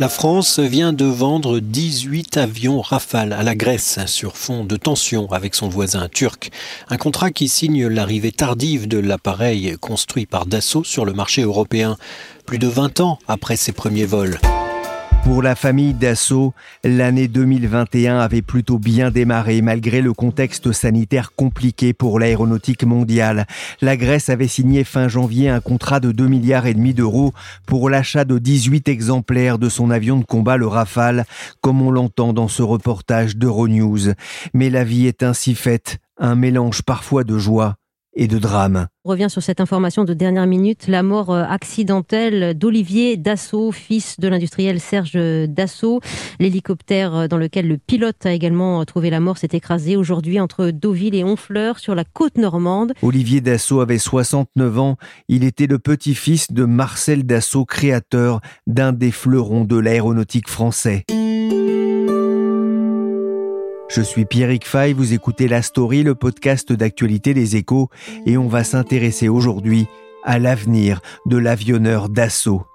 La 0.00 0.08
France 0.08 0.58
vient 0.58 0.94
de 0.94 1.04
vendre 1.04 1.60
18 1.60 2.38
avions 2.38 2.80
Rafale 2.80 3.34
à 3.34 3.42
la 3.42 3.54
Grèce 3.54 3.98
sur 4.06 4.38
fond 4.38 4.64
de 4.64 4.76
tension 4.76 5.30
avec 5.30 5.54
son 5.54 5.68
voisin 5.68 6.08
turc. 6.08 6.50
Un 6.88 6.96
contrat 6.96 7.30
qui 7.30 7.48
signe 7.48 7.86
l'arrivée 7.86 8.32
tardive 8.32 8.88
de 8.88 8.96
l'appareil 8.96 9.76
construit 9.78 10.24
par 10.24 10.46
Dassault 10.46 10.84
sur 10.84 11.04
le 11.04 11.12
marché 11.12 11.42
européen, 11.42 11.98
plus 12.46 12.58
de 12.58 12.66
20 12.66 13.00
ans 13.00 13.18
après 13.28 13.56
ses 13.56 13.72
premiers 13.72 14.06
vols. 14.06 14.38
Pour 15.24 15.42
la 15.42 15.54
famille 15.54 15.94
Dassault, 15.94 16.54
l'année 16.82 17.28
2021 17.28 18.18
avait 18.18 18.42
plutôt 18.42 18.78
bien 18.78 19.10
démarré 19.10 19.62
malgré 19.62 20.00
le 20.00 20.12
contexte 20.12 20.72
sanitaire 20.72 21.32
compliqué 21.34 21.92
pour 21.92 22.18
l'aéronautique 22.18 22.84
mondiale. 22.84 23.46
La 23.80 23.96
Grèce 23.96 24.28
avait 24.28 24.48
signé 24.48 24.82
fin 24.82 25.08
janvier 25.08 25.48
un 25.48 25.60
contrat 25.60 26.00
de 26.00 26.10
2 26.10 26.26
milliards 26.26 26.66
et 26.66 26.74
demi 26.74 26.94
d'euros 26.94 27.32
pour 27.66 27.90
l'achat 27.90 28.24
de 28.24 28.38
18 28.38 28.88
exemplaires 28.88 29.58
de 29.58 29.68
son 29.68 29.90
avion 29.90 30.16
de 30.18 30.24
combat 30.24 30.56
le 30.56 30.66
Rafale, 30.66 31.24
comme 31.60 31.82
on 31.82 31.90
l'entend 31.90 32.32
dans 32.32 32.48
ce 32.48 32.62
reportage 32.62 33.36
d'Euronews. 33.36 34.14
Mais 34.54 34.70
la 34.70 34.84
vie 34.84 35.06
est 35.06 35.22
ainsi 35.22 35.54
faite, 35.54 35.98
un 36.18 36.34
mélange 36.34 36.82
parfois 36.82 37.24
de 37.24 37.38
joie 37.38 37.76
et 38.14 38.26
de 38.26 38.38
drame. 38.38 38.88
On 39.04 39.10
revient 39.10 39.28
sur 39.30 39.42
cette 39.42 39.60
information 39.60 40.04
de 40.04 40.12
dernière 40.12 40.46
minute, 40.46 40.86
la 40.88 41.02
mort 41.02 41.30
euh, 41.30 41.44
accidentelle 41.44 42.56
d'Olivier 42.56 43.16
Dassault, 43.16 43.72
fils 43.72 44.20
de 44.20 44.28
l'industriel 44.28 44.80
Serge 44.80 45.16
Dassault. 45.48 46.00
L'hélicoptère 46.38 47.14
euh, 47.14 47.28
dans 47.28 47.38
lequel 47.38 47.66
le 47.68 47.78
pilote 47.78 48.26
a 48.26 48.32
également 48.32 48.84
trouvé 48.84 49.10
la 49.10 49.20
mort 49.20 49.38
s'est 49.38 49.48
écrasé 49.52 49.96
aujourd'hui 49.96 50.40
entre 50.40 50.70
Deauville 50.70 51.14
et 51.14 51.24
Honfleur 51.24 51.78
sur 51.78 51.94
la 51.94 52.04
côte 52.04 52.36
normande. 52.36 52.92
Olivier 53.02 53.40
Dassault 53.40 53.80
avait 53.80 53.98
69 53.98 54.78
ans. 54.78 54.96
Il 55.28 55.44
était 55.44 55.66
le 55.66 55.78
petit-fils 55.78 56.52
de 56.52 56.64
Marcel 56.64 57.24
Dassault, 57.24 57.64
créateur 57.64 58.40
d'un 58.66 58.92
des 58.92 59.12
fleurons 59.12 59.64
de 59.64 59.76
l'aéronautique 59.76 60.48
français. 60.48 61.04
Je 63.90 64.02
suis 64.02 64.24
Pierrick 64.24 64.68
Fay, 64.68 64.92
vous 64.92 65.14
écoutez 65.14 65.48
La 65.48 65.62
Story, 65.62 66.04
le 66.04 66.14
podcast 66.14 66.72
d'actualité 66.72 67.34
des 67.34 67.56
échos, 67.56 67.90
et 68.24 68.36
on 68.36 68.46
va 68.46 68.62
s'intéresser 68.62 69.28
aujourd'hui 69.28 69.88
à 70.22 70.38
l'avenir 70.38 71.00
de 71.26 71.36
l'avionneur 71.36 72.08
Dassault. 72.08 72.69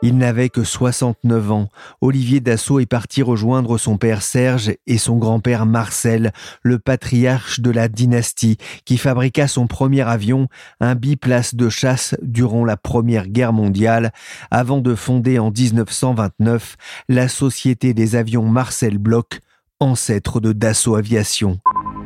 Il 0.00 0.16
n'avait 0.16 0.48
que 0.48 0.62
69 0.62 1.50
ans. 1.50 1.68
Olivier 2.00 2.38
Dassault 2.38 2.78
est 2.78 2.86
parti 2.86 3.20
rejoindre 3.20 3.78
son 3.78 3.96
père 3.96 4.22
Serge 4.22 4.72
et 4.86 4.96
son 4.96 5.16
grand-père 5.16 5.66
Marcel, 5.66 6.32
le 6.62 6.78
patriarche 6.78 7.58
de 7.58 7.70
la 7.72 7.88
dynastie, 7.88 8.58
qui 8.84 8.96
fabriqua 8.96 9.48
son 9.48 9.66
premier 9.66 10.02
avion, 10.02 10.46
un 10.80 10.94
biplace 10.94 11.56
de 11.56 11.68
chasse 11.68 12.14
durant 12.22 12.64
la 12.64 12.76
Première 12.76 13.26
Guerre 13.26 13.52
mondiale, 13.52 14.12
avant 14.52 14.78
de 14.78 14.94
fonder 14.94 15.40
en 15.40 15.50
1929 15.50 16.76
la 17.08 17.26
Société 17.26 17.92
des 17.92 18.14
avions 18.14 18.44
Marcel 18.44 18.98
Bloch, 18.98 19.40
ancêtre 19.80 20.38
de 20.38 20.52
Dassault 20.52 20.94
Aviation. 20.94 21.58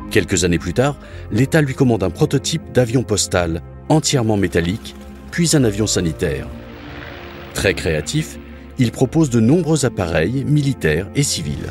Quelques 0.09 0.43
années 0.43 0.59
plus 0.59 0.73
tard, 0.73 0.97
l'État 1.31 1.61
lui 1.61 1.75
commande 1.75 2.03
un 2.03 2.09
prototype 2.09 2.71
d'avion 2.73 3.03
postal, 3.03 3.61
entièrement 3.89 4.37
métallique, 4.37 4.95
puis 5.31 5.55
un 5.55 5.63
avion 5.63 5.85
sanitaire. 5.85 6.47
Très 7.53 7.73
créatif, 7.73 8.39
il 8.77 8.91
propose 8.91 9.29
de 9.29 9.39
nombreux 9.39 9.85
appareils 9.85 10.43
militaires 10.45 11.09
et 11.15 11.23
civils. 11.23 11.69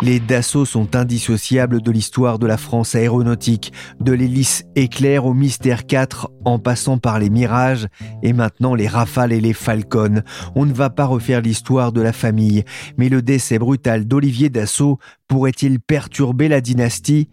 Les 0.00 0.20
Dassault 0.20 0.64
sont 0.64 0.94
indissociables 0.94 1.82
de 1.82 1.90
l'histoire 1.90 2.38
de 2.38 2.46
la 2.46 2.56
France 2.56 2.94
aéronautique, 2.94 3.72
de 4.00 4.12
l'hélice 4.12 4.64
éclair 4.76 5.26
au 5.26 5.34
Mystère 5.34 5.86
4 5.86 6.30
en 6.44 6.60
passant 6.60 6.98
par 6.98 7.18
les 7.18 7.30
Mirages 7.30 7.88
et 8.22 8.32
maintenant 8.32 8.76
les 8.76 8.86
Rafales 8.86 9.32
et 9.32 9.40
les 9.40 9.52
Falcons. 9.52 10.22
On 10.54 10.66
ne 10.66 10.72
va 10.72 10.88
pas 10.88 11.04
refaire 11.04 11.40
l'histoire 11.40 11.90
de 11.90 12.00
la 12.00 12.12
famille, 12.12 12.64
mais 12.96 13.08
le 13.08 13.22
décès 13.22 13.58
brutal 13.58 14.06
d'Olivier 14.06 14.50
Dassault 14.50 14.98
pourrait-il 15.26 15.80
perturber 15.80 16.46
la 16.46 16.60
dynastie? 16.60 17.28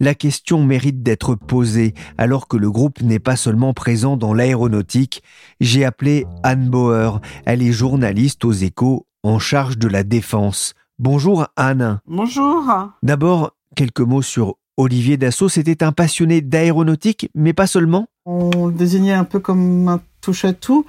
La 0.00 0.14
question 0.14 0.62
mérite 0.64 1.02
d'être 1.02 1.34
posée 1.34 1.94
alors 2.16 2.48
que 2.48 2.56
le 2.56 2.70
groupe 2.70 3.00
n'est 3.02 3.18
pas 3.18 3.36
seulement 3.36 3.74
présent 3.74 4.16
dans 4.16 4.34
l'aéronautique. 4.34 5.22
J'ai 5.60 5.84
appelé 5.84 6.26
Anne 6.42 6.68
Bauer. 6.68 7.20
Elle 7.44 7.62
est 7.62 7.72
journaliste 7.72 8.44
aux 8.44 8.52
échos 8.52 9.06
en 9.22 9.38
charge 9.38 9.78
de 9.78 9.88
la 9.88 10.04
défense. 10.04 10.74
Bonjour 10.98 11.46
Anne. 11.56 12.00
Bonjour. 12.06 12.64
D'abord, 13.02 13.52
quelques 13.76 14.00
mots 14.00 14.22
sur 14.22 14.56
Olivier 14.76 15.16
Dassault. 15.16 15.48
C'était 15.48 15.82
un 15.82 15.92
passionné 15.92 16.40
d'aéronautique, 16.40 17.30
mais 17.34 17.52
pas 17.52 17.66
seulement. 17.66 18.06
On 18.24 18.66
le 18.66 18.72
désignait 18.72 19.12
un 19.12 19.24
peu 19.24 19.40
comme 19.40 19.88
un 19.88 20.00
touche-à-tout. 20.20 20.86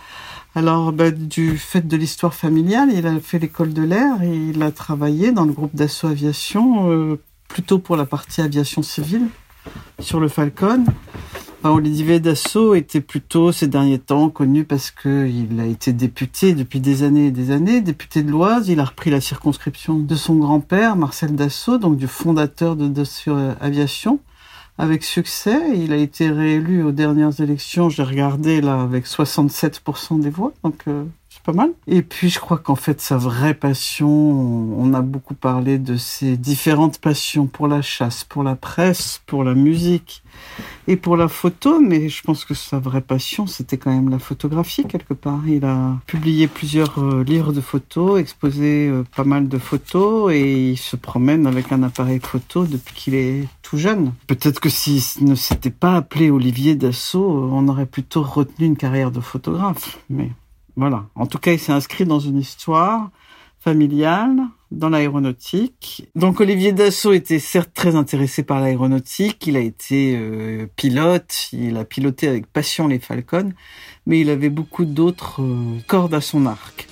Alors, 0.55 0.91
bah, 0.91 1.11
du 1.11 1.57
fait 1.57 1.87
de 1.87 1.97
l'histoire 1.97 2.33
familiale, 2.33 2.89
il 2.93 3.05
a 3.05 3.19
fait 3.19 3.39
l'école 3.39 3.73
de 3.73 3.83
l'air 3.83 4.21
et 4.23 4.35
il 4.35 4.61
a 4.63 4.71
travaillé 4.71 5.31
dans 5.31 5.45
le 5.45 5.53
groupe 5.53 5.75
Dassault 5.75 6.07
Aviation 6.07 6.89
euh, 6.91 7.19
plutôt 7.49 7.79
pour 7.79 7.97
la 7.97 8.05
partie 8.05 8.41
aviation 8.41 8.81
civile 8.81 9.27
sur 9.99 10.21
le 10.21 10.29
Falcon. 10.29 10.85
Olivier 11.65 12.21
Dassault 12.21 12.73
était 12.73 13.01
plutôt 13.01 13.51
ces 13.51 13.67
derniers 13.67 13.99
temps 13.99 14.29
connu 14.29 14.63
parce 14.63 14.91
qu'il 14.91 15.59
a 15.59 15.65
été 15.65 15.91
député 15.91 16.53
depuis 16.53 16.79
des 16.79 17.03
années 17.03 17.27
et 17.27 17.31
des 17.31 17.51
années, 17.51 17.81
député 17.81 18.23
de 18.23 18.31
l'Oise. 18.31 18.69
Il 18.69 18.79
a 18.79 18.85
repris 18.85 19.09
la 19.09 19.19
circonscription 19.19 19.99
de 19.99 20.15
son 20.15 20.35
grand-père, 20.35 20.95
Marcel 20.95 21.35
Dassault, 21.35 21.77
donc 21.77 21.97
du 21.97 22.07
fondateur 22.07 22.77
de 22.77 22.87
Dassault 22.87 23.35
Aviation, 23.59 24.19
avec 24.77 25.03
succès. 25.03 25.59
Il 25.75 25.91
a 25.91 25.97
été 25.97 26.29
réélu 26.29 26.81
aux 26.81 26.93
dernières 26.93 27.41
élections, 27.41 27.89
j'ai 27.89 28.03
regardé 28.03 28.61
là, 28.61 28.81
avec 28.81 29.05
67% 29.05 30.21
des 30.21 30.29
voix. 30.29 30.53
Donc 30.63 30.83
euh, 30.87 31.03
pas 31.43 31.53
mal. 31.53 31.71
Et 31.87 32.01
puis 32.01 32.29
je 32.29 32.39
crois 32.39 32.57
qu'en 32.57 32.75
fait 32.75 33.01
sa 33.01 33.17
vraie 33.17 33.53
passion, 33.53 34.09
on 34.09 34.93
a 34.93 35.01
beaucoup 35.01 35.33
parlé 35.33 35.77
de 35.77 35.97
ses 35.97 36.37
différentes 36.37 36.99
passions 36.99 37.47
pour 37.47 37.67
la 37.67 37.81
chasse, 37.81 38.23
pour 38.23 38.43
la 38.43 38.55
presse, 38.55 39.21
pour 39.25 39.43
la 39.43 39.53
musique 39.53 40.23
et 40.87 40.95
pour 40.95 41.17
la 41.17 41.27
photo, 41.27 41.79
mais 41.79 42.09
je 42.09 42.23
pense 42.23 42.45
que 42.45 42.53
sa 42.53 42.79
vraie 42.79 43.01
passion 43.01 43.47
c'était 43.47 43.77
quand 43.77 43.91
même 43.91 44.09
la 44.09 44.19
photographie 44.19 44.85
quelque 44.85 45.13
part. 45.13 45.41
Il 45.47 45.65
a 45.65 45.97
publié 46.07 46.47
plusieurs 46.47 46.99
euh, 46.99 47.23
livres 47.23 47.53
de 47.53 47.61
photos, 47.61 48.19
exposé 48.19 48.87
euh, 48.87 49.03
pas 49.15 49.23
mal 49.23 49.47
de 49.47 49.57
photos 49.57 50.33
et 50.33 50.71
il 50.71 50.77
se 50.77 50.95
promène 50.95 51.47
avec 51.47 51.71
un 51.71 51.83
appareil 51.83 52.19
photo 52.21 52.65
depuis 52.65 52.95
qu'il 52.95 53.15
est 53.15 53.47
tout 53.61 53.77
jeune. 53.77 54.13
Peut-être 54.27 54.59
que 54.59 54.69
s'il 54.69 55.01
ne 55.21 55.35
s'était 55.35 55.69
pas 55.69 55.95
appelé 55.95 56.29
Olivier 56.31 56.75
Dassault, 56.75 57.49
on 57.51 57.67
aurait 57.67 57.85
plutôt 57.85 58.23
retenu 58.23 58.65
une 58.65 58.77
carrière 58.77 59.11
de 59.11 59.19
photographe, 59.19 59.99
mais 60.09 60.31
voilà. 60.79 61.05
En 61.15 61.27
tout 61.27 61.39
cas, 61.39 61.51
il 61.51 61.59
s'est 61.59 61.73
inscrit 61.73 62.05
dans 62.05 62.19
une 62.19 62.37
histoire 62.37 63.11
familiale 63.59 64.37
dans 64.71 64.87
l'aéronautique. 64.87 66.07
Donc 66.15 66.39
Olivier 66.39 66.71
Dassault 66.71 67.11
était 67.11 67.39
certes 67.39 67.71
très 67.73 67.97
intéressé 67.97 68.43
par 68.43 68.61
l'aéronautique, 68.61 69.45
il 69.45 69.57
a 69.57 69.59
été 69.59 70.15
euh, 70.15 70.67
pilote, 70.77 71.49
il 71.51 71.75
a 71.75 71.83
piloté 71.83 72.29
avec 72.29 72.47
passion 72.47 72.87
les 72.87 72.99
Falcons, 72.99 73.51
mais 74.05 74.21
il 74.21 74.29
avait 74.29 74.49
beaucoup 74.49 74.85
d'autres 74.85 75.41
euh, 75.41 75.79
cordes 75.87 76.13
à 76.13 76.21
son 76.21 76.45
arc. 76.45 76.87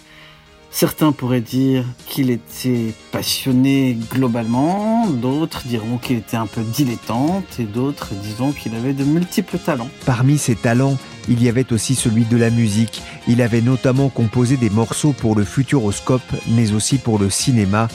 Certains 0.70 1.12
pourraient 1.12 1.42
dire 1.42 1.84
qu'il 2.08 2.30
était 2.30 2.94
passionné 3.12 3.98
globalement, 4.12 5.08
d'autres 5.08 5.64
diront 5.66 5.98
qu'il 5.98 6.18
était 6.18 6.38
un 6.38 6.46
peu 6.46 6.62
dilettante 6.62 7.60
et 7.60 7.64
d'autres 7.64 8.14
disons 8.22 8.52
qu'il 8.52 8.76
avait 8.76 8.94
de 8.94 9.04
multiples 9.04 9.58
talents. 9.58 9.90
Parmi 10.06 10.38
ses 10.38 10.56
talents, 10.56 10.98
il 11.30 11.44
y 11.44 11.50
avait 11.50 11.74
aussi 11.74 11.96
celui 11.96 12.26
de 12.26 12.38
la 12.38 12.50
musique. 12.50 13.02
Il 13.28 13.42
avait 13.42 13.62
notamment 13.62 14.10
composé 14.10 14.58
des 14.58 14.70
morceaux 14.70 15.14
pour 15.14 15.36
le 15.36 15.44
futuroscope, 15.44 16.22
mais 16.50 16.74
aussi 16.74 16.98
pour 16.98 17.20
le 17.20 17.30
cinéma, 17.30 17.88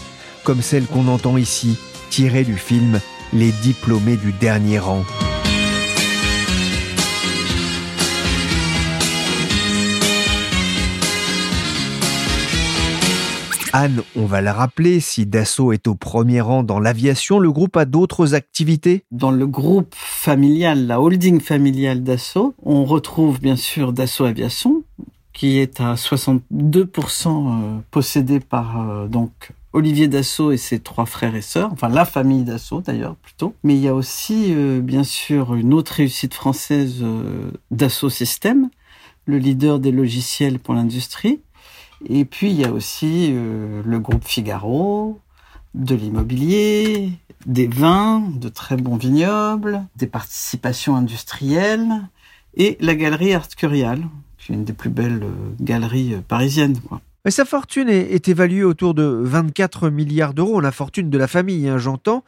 comme 0.45 0.63
celle 0.63 0.87
qu'on 0.87 1.09
entend 1.09 1.37
ici, 1.37 1.77
tirée 2.11 2.45
du 2.45 2.57
film 2.57 3.01
Les 3.33 3.53
diplômés 3.63 4.17
du 4.17 4.33
dernier 4.33 4.79
rang. 4.79 5.05
Anne, 13.75 14.03
on 14.17 14.27
va 14.27 14.43
le 14.43 14.51
rappeler, 14.51 15.01
si 15.01 15.25
Dassault 15.25 15.73
est 15.73 15.89
au 15.89 15.95
premier 15.95 16.43
rang 16.43 16.63
dans 16.63 16.79
l'aviation, 16.79 17.39
le 17.39 17.51
groupe 17.51 17.79
a 17.79 17.87
d'autres 17.87 18.35
activités? 18.35 19.05
Dans 19.11 19.31
le 19.31 19.47
groupe 19.47 19.95
familial, 19.95 20.87
la 20.87 21.01
holding 21.01 21.41
familiale 21.41 22.03
Dassault, 22.03 22.55
on 22.63 22.85
retrouve 22.85 23.41
bien 23.41 23.57
sûr 23.57 23.95
Dassault 23.95 24.27
Aviation, 24.27 24.85
qui 25.33 25.59
est 25.59 25.81
à 25.81 25.95
62% 25.95 26.43
euh, 26.51 27.79
possédé 27.91 28.41
par 28.41 28.79
euh, 28.79 29.09
donc 29.09 29.53
Olivier 29.73 30.07
Dassault 30.07 30.53
et 30.53 30.59
ses 30.59 30.81
trois 30.81 31.07
frères 31.07 31.35
et 31.35 31.41
sœurs, 31.41 31.73
enfin 31.73 31.89
la 31.89 32.05
famille 32.05 32.45
Dassault 32.45 32.83
d'ailleurs 32.83 33.17
plutôt. 33.17 33.55
Mais 33.65 33.75
il 33.75 33.81
y 33.81 33.89
a 33.89 33.95
aussi 33.95 34.53
euh, 34.55 34.83
bien 34.83 35.03
sûr 35.03 35.55
une 35.55 35.73
autre 35.73 35.95
réussite 35.95 36.35
française 36.35 37.03
Dassault 37.71 38.11
Systèmes, 38.11 38.69
le 39.25 39.39
leader 39.39 39.79
des 39.79 39.93
logiciels 39.93 40.59
pour 40.59 40.75
l'industrie. 40.75 41.41
Et 42.07 42.25
puis 42.25 42.51
il 42.51 42.61
y 42.61 42.65
a 42.65 42.73
aussi 42.73 43.33
le 43.33 43.99
groupe 43.99 44.25
Figaro, 44.25 45.21
de 45.75 45.95
l'immobilier, 45.95 47.13
des 47.47 47.67
vins, 47.67 48.21
de 48.21 48.49
très 48.49 48.77
bons 48.77 48.97
vignobles, 48.97 49.85
des 49.97 50.07
participations 50.07 50.97
industrielles 50.97 52.09
et 52.57 52.77
la 52.81 52.95
galerie 52.95 53.35
Art 53.35 53.49
Curial, 53.49 54.03
qui 54.39 54.53
est 54.53 54.55
une 54.55 54.65
des 54.65 54.73
plus 54.73 54.91
belles 54.91 55.23
euh, 55.23 55.55
galeries 55.61 56.15
euh, 56.15 56.21
parisiennes. 56.27 56.77
Mais 57.25 57.31
sa 57.31 57.45
fortune 57.45 57.89
est, 57.89 58.29
évaluée 58.29 58.65
autour 58.65 58.95
de 58.95 59.05
24 59.05 59.91
milliards 59.91 60.35
d'euros, 60.35 60.61
la 60.61 60.73
fortune 60.73 61.09
de 61.09 61.19
la 61.19 61.29
famille, 61.29 61.69
hein, 61.69 61.79
j'entends. 61.79 62.25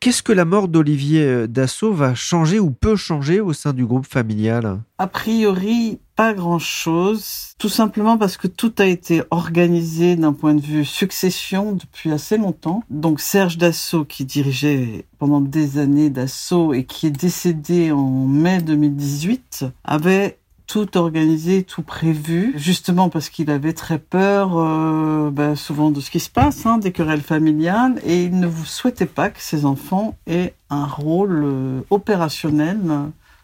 Qu'est-ce 0.00 0.22
que 0.22 0.32
la 0.32 0.44
mort 0.44 0.68
d'Olivier 0.68 1.24
euh, 1.24 1.46
Dassault 1.48 1.92
va 1.92 2.14
changer 2.14 2.60
ou 2.60 2.70
peut 2.70 2.94
changer 2.94 3.40
au 3.40 3.52
sein 3.52 3.72
du 3.72 3.84
groupe 3.84 4.06
familial? 4.06 4.80
A 4.98 5.08
priori, 5.08 5.98
pas 6.14 6.34
grand-chose, 6.34 7.54
tout 7.58 7.68
simplement 7.68 8.16
parce 8.16 8.36
que 8.36 8.46
tout 8.46 8.72
a 8.78 8.86
été 8.86 9.22
organisé 9.30 10.14
d'un 10.14 10.32
point 10.32 10.54
de 10.54 10.60
vue 10.60 10.84
succession 10.84 11.72
depuis 11.72 12.12
assez 12.12 12.36
longtemps. 12.36 12.84
Donc 12.90 13.18
Serge 13.18 13.58
Dassault, 13.58 14.04
qui 14.04 14.24
dirigeait 14.24 15.04
pendant 15.18 15.40
des 15.40 15.78
années 15.78 16.10
Dassault 16.10 16.74
et 16.74 16.84
qui 16.84 17.08
est 17.08 17.10
décédé 17.10 17.90
en 17.90 18.26
mai 18.26 18.62
2018, 18.62 19.66
avait 19.82 20.37
tout 20.68 20.98
organisé, 20.98 21.62
tout 21.62 21.82
prévu, 21.82 22.52
justement 22.56 23.08
parce 23.08 23.30
qu'il 23.30 23.50
avait 23.50 23.72
très 23.72 23.98
peur, 23.98 24.50
euh, 24.54 25.30
ben, 25.30 25.56
souvent 25.56 25.90
de 25.90 26.00
ce 26.00 26.10
qui 26.10 26.20
se 26.20 26.28
passe, 26.28 26.66
hein, 26.66 26.76
des 26.76 26.92
querelles 26.92 27.22
familiales, 27.22 27.98
et 28.04 28.24
il 28.24 28.38
ne 28.38 28.46
vous 28.46 28.66
souhaitait 28.66 29.06
pas 29.06 29.30
que 29.30 29.40
ses 29.40 29.64
enfants 29.64 30.14
aient 30.26 30.54
un 30.68 30.84
rôle 30.84 31.42
euh, 31.42 31.80
opérationnel 31.88 32.78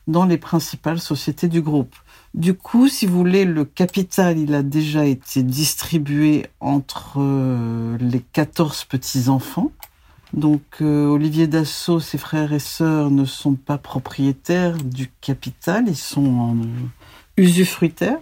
dans 0.07 0.27
les 0.27 0.37
principales 0.37 1.01
sociétés 1.01 1.49
du 1.49 1.63
groupe. 1.63 1.97
Du 2.35 2.53
coup, 2.53 2.89
si 2.89 3.07
vous 3.07 3.17
voulez, 3.17 3.47
le 3.47 3.65
capital, 3.65 4.39
il 4.39 4.55
a 4.55 4.63
déjà 4.63 5.07
été 5.07 5.43
distribué 5.43 6.47
entre 6.61 7.15
euh, 7.21 7.97
les 8.01 8.21
14 8.21 8.85
petits-enfants. 8.85 9.73
Donc 10.35 10.81
Olivier 10.81 11.47
Dassault, 11.47 12.01
ses 12.01 12.19
frères 12.19 12.53
et 12.53 12.59
sœurs 12.59 13.09
ne 13.11 13.25
sont 13.25 13.55
pas 13.55 13.79
propriétaires 13.79 14.77
du 14.79 15.09
capital, 15.21 15.85
ils 15.87 15.97
sont 15.97 16.27
en, 16.27 16.57
usufruitaire. 17.39 18.19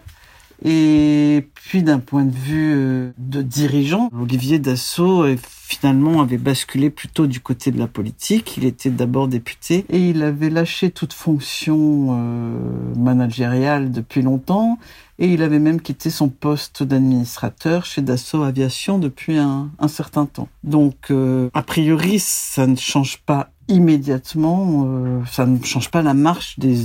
Et 0.64 1.48
puis 1.64 1.82
d'un 1.82 1.98
point 1.98 2.24
de 2.24 2.34
vue 2.34 2.74
euh, 2.74 3.10
de 3.18 3.42
dirigeant, 3.42 4.10
Olivier 4.18 4.58
Dassault 4.58 5.24
finalement 5.72 6.20
avait 6.20 6.36
basculé 6.36 6.90
plutôt 6.90 7.26
du 7.26 7.40
côté 7.40 7.70
de 7.70 7.78
la 7.78 7.86
politique. 7.86 8.56
Il 8.58 8.64
était 8.66 8.90
d'abord 8.90 9.26
député 9.26 9.86
et 9.88 10.10
il 10.10 10.22
avait 10.22 10.50
lâché 10.50 10.90
toute 10.90 11.14
fonction 11.14 12.08
euh, 12.10 12.94
managériale 12.96 13.90
depuis 13.90 14.20
longtemps 14.20 14.78
et 15.18 15.28
il 15.28 15.42
avait 15.42 15.58
même 15.58 15.80
quitté 15.80 16.10
son 16.10 16.28
poste 16.28 16.82
d'administrateur 16.82 17.86
chez 17.86 18.02
Dassault 18.02 18.42
Aviation 18.42 18.98
depuis 18.98 19.38
un, 19.38 19.70
certain 19.88 20.26
temps. 20.26 20.48
Donc 20.62 21.10
euh, 21.10 21.48
a 21.54 21.62
priori 21.62 22.18
ça 22.18 22.66
ne 22.66 22.76
change 22.76 23.18
pas 23.18 23.50
immédiatement, 23.68 24.84
euh, 24.86 25.20
ça 25.30 25.46
ne 25.46 25.62
change 25.64 25.90
pas 25.90 26.02
la 26.02 26.14
marche 26.14 26.58
des 26.58 26.76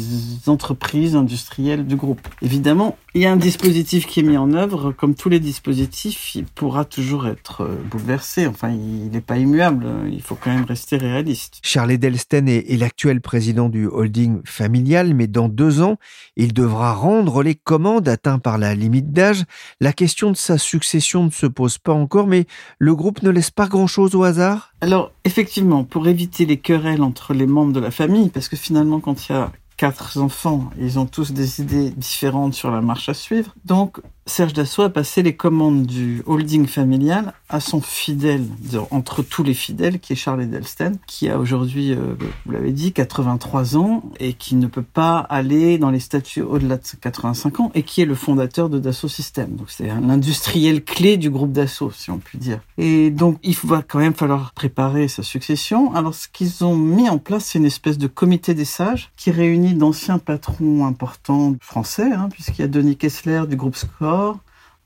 entreprises 0.48 1.16
industrielles 1.16 1.86
du 1.86 1.96
groupe. 1.96 2.28
Évidemment, 2.42 2.98
il 3.14 3.22
y 3.22 3.26
a 3.26 3.32
un 3.32 3.38
dispositif 3.38 4.06
qui 4.06 4.20
est 4.20 4.24
mis 4.24 4.38
en 4.38 4.54
œuvre, 4.54 4.67
comme 4.98 5.16
tous 5.16 5.30
les 5.30 5.40
dispositifs, 5.40 6.36
il 6.36 6.46
pourra 6.46 6.86
toujours 6.86 7.28
être 7.28 7.62
euh, 7.62 7.76
bouleversé. 7.90 8.48
Enfin, 8.48 8.70
il 8.70 9.10
n'est 9.10 9.22
pas 9.22 9.38
immuable. 9.38 9.88
Il 10.12 10.22
faut 10.22 10.36
quand 10.36 10.54
même 10.54 10.66
rester 10.66 10.98
réaliste. 10.98 11.60
Charles 11.64 11.92
Edelsten 11.92 12.48
est, 12.48 12.72
est 12.72 12.78
l'actuel 12.78 13.22
président 13.22 13.70
du 13.70 13.88
holding 13.88 14.42
familial, 14.46 15.14
mais 15.14 15.28
dans 15.28 15.50
deux 15.50 15.82
ans, 15.82 15.98
il 16.36 16.54
devra 16.54 16.94
rendre 16.94 17.44
les 17.44 17.56
commandes 17.56 18.08
atteintes 18.08 18.42
par 18.42 18.58
la 18.58 18.76
limite 18.76 19.12
d'âge. 19.12 19.44
La 19.80 19.94
question 19.94 20.32
de 20.32 20.38
sa 20.38 20.58
succession 20.58 21.26
ne 21.26 21.32
se 21.32 21.46
pose 21.46 21.78
pas 21.78 21.94
encore, 21.94 22.28
mais 22.28 22.46
le 22.80 22.96
groupe 22.96 23.24
ne 23.24 23.30
laisse 23.30 23.52
pas 23.52 23.68
grand-chose 23.68 24.16
au 24.16 24.24
hasard. 24.24 24.74
Alors, 24.82 25.12
effectivement, 25.24 25.84
pour 25.84 26.08
éviter 26.08 26.46
les 26.46 26.58
querelles 26.58 27.02
entre 27.02 27.34
les 27.34 27.48
membres 27.48 27.74
de 27.74 27.80
la 27.80 27.92
famille, 27.92 28.30
parce 28.30 28.50
que 28.50 28.56
finalement, 28.56 29.00
quand 29.00 29.28
il 29.28 29.32
y 29.34 29.36
a 29.36 29.52
quatre 29.78 30.20
enfants, 30.20 30.72
ils 30.80 30.98
ont 31.00 31.06
tous 31.06 31.32
des 31.32 31.62
idées 31.62 31.92
différentes 31.92 32.54
sur 32.54 32.72
la 32.72 32.82
marche 32.82 33.10
à 33.10 33.14
suivre. 33.14 33.56
Donc, 33.64 34.00
Serge 34.28 34.52
Dassault 34.52 34.84
a 34.84 34.90
passé 34.90 35.24
les 35.24 35.36
commandes 35.36 35.86
du 35.86 36.22
holding 36.26 36.68
familial 36.68 37.34
à 37.48 37.62
son 37.62 37.80
fidèle, 37.80 38.46
entre 38.92 39.24
tous 39.24 39.42
les 39.42 39.54
fidèles, 39.54 40.00
qui 40.00 40.14
est 40.14 40.18
Charles 40.18 40.42
Edelsten, 40.42 40.98
qui 41.08 41.30
a 41.30 41.40
aujourd'hui, 41.40 41.94
euh, 41.94 42.16
vous 42.46 42.52
l'avez 42.52 42.74
dit, 42.74 42.92
83 42.92 43.78
ans 43.78 44.04
et 44.20 44.34
qui 44.34 44.56
ne 44.56 44.68
peut 44.68 44.84
pas 44.84 45.20
aller 45.20 45.78
dans 45.78 45.92
les 45.92 46.02
statuts 46.02 46.42
au-delà 46.42 46.76
de 46.76 46.84
85 47.00 47.60
ans 47.62 47.72
et 47.74 47.84
qui 47.84 48.02
est 48.02 48.06
le 48.06 48.16
fondateur 48.16 48.70
de 48.70 48.80
Dassault 48.80 49.08
Systèmes. 49.08 49.56
Donc 49.56 49.70
c'est 49.70 49.90
un 49.90 50.10
industriel 50.10 50.84
clé 50.84 51.16
du 51.16 51.30
groupe 51.30 51.54
Dassault, 51.54 51.92
si 51.92 52.12
on 52.12 52.18
peut 52.18 52.38
dire. 52.38 52.60
Et 52.78 53.12
donc 53.12 53.40
il 53.44 53.56
va 53.64 53.82
quand 53.82 54.00
même 54.00 54.14
falloir 54.14 54.52
préparer 54.52 55.08
sa 55.08 55.24
succession. 55.24 55.94
Alors 55.96 56.14
ce 56.14 56.28
qu'ils 56.28 56.66
ont 56.66 56.76
mis 56.76 57.08
en 57.08 57.18
place, 57.18 57.46
c'est 57.46 57.60
une 57.60 57.66
espèce 57.66 57.98
de 57.98 58.08
comité 58.08 58.54
des 58.54 58.66
sages 58.66 59.10
qui 59.16 59.32
réunit 59.32 59.74
d'anciens 59.74 60.20
patrons 60.20 60.86
importants 60.86 61.56
français, 61.62 62.12
hein, 62.12 62.28
puisqu'il 62.30 62.62
y 62.62 62.66
a 62.66 62.68
Denis 62.68 62.98
Kessler 62.98 63.44
du 63.48 63.56
groupe 63.56 63.78
Score, 63.78 64.17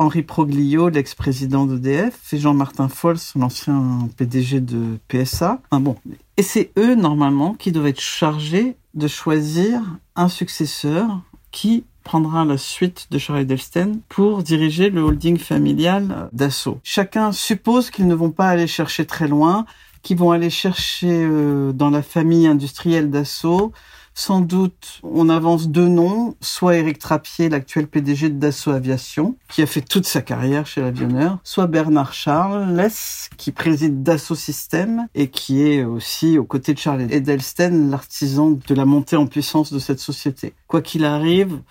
Henri 0.01 0.23
Proglio, 0.23 0.89
l'ex-président 0.89 1.67
d'EDF, 1.67 2.33
et 2.33 2.39
Jean-Martin 2.39 2.87
Fols, 2.87 3.19
l'ancien 3.35 4.09
PDG 4.17 4.59
de 4.59 4.97
PSA. 5.07 5.61
bon. 5.71 5.95
Et 6.37 6.41
c'est 6.43 6.71
eux, 6.77 6.95
normalement, 6.95 7.53
qui 7.53 7.71
doivent 7.71 7.85
être 7.85 8.01
chargés 8.01 8.75
de 8.95 9.07
choisir 9.07 9.79
un 10.15 10.27
successeur 10.27 11.21
qui 11.51 11.83
prendra 12.03 12.45
la 12.45 12.57
suite 12.57 13.09
de 13.11 13.19
Charles 13.19 13.41
Edelsten 13.41 13.99
pour 14.09 14.41
diriger 14.41 14.89
le 14.89 15.01
holding 15.01 15.37
familial 15.37 16.29
d'Assaut. 16.33 16.79
Chacun 16.83 17.31
suppose 17.31 17.91
qu'ils 17.91 18.07
ne 18.07 18.15
vont 18.15 18.31
pas 18.31 18.47
aller 18.47 18.65
chercher 18.65 19.05
très 19.05 19.27
loin, 19.27 19.65
qu'ils 20.01 20.17
vont 20.17 20.31
aller 20.31 20.49
chercher 20.49 21.11
euh, 21.11 21.73
dans 21.73 21.91
la 21.91 22.01
famille 22.01 22.47
industrielle 22.47 23.11
d'Assaut 23.11 23.71
sans 24.13 24.41
doute, 24.41 24.99
on 25.03 25.29
avance 25.29 25.69
deux 25.69 25.87
noms, 25.87 26.35
soit 26.41 26.77
Éric 26.77 26.99
Trappier, 26.99 27.49
l'actuel 27.49 27.87
PDG 27.87 28.29
de 28.29 28.39
Dassault 28.39 28.71
Aviation, 28.71 29.37
qui 29.49 29.61
a 29.61 29.65
fait 29.65 29.81
toute 29.81 30.05
sa 30.05 30.21
carrière 30.21 30.67
chez 30.67 30.81
l'avionneur, 30.81 31.39
soit 31.43 31.67
Bernard 31.67 32.13
Charles, 32.13 32.89
qui 33.37 33.51
préside 33.51 34.03
Dassault 34.03 34.35
Systèmes 34.35 35.07
et 35.15 35.29
qui 35.29 35.63
est 35.63 35.83
aussi 35.83 36.37
aux 36.37 36.43
côtés 36.43 36.73
de 36.73 36.79
Charles 36.79 37.11
Edelsten, 37.11 37.89
l'artisan 37.89 38.51
de 38.51 38.75
la 38.75 38.85
montée 38.85 39.15
en 39.15 39.27
puissance 39.27 39.71
de 39.71 39.79
cette 39.79 39.99
société. 39.99 40.53
Quoi 40.67 40.81
qu'il 40.81 41.05
arrive, 41.05 41.61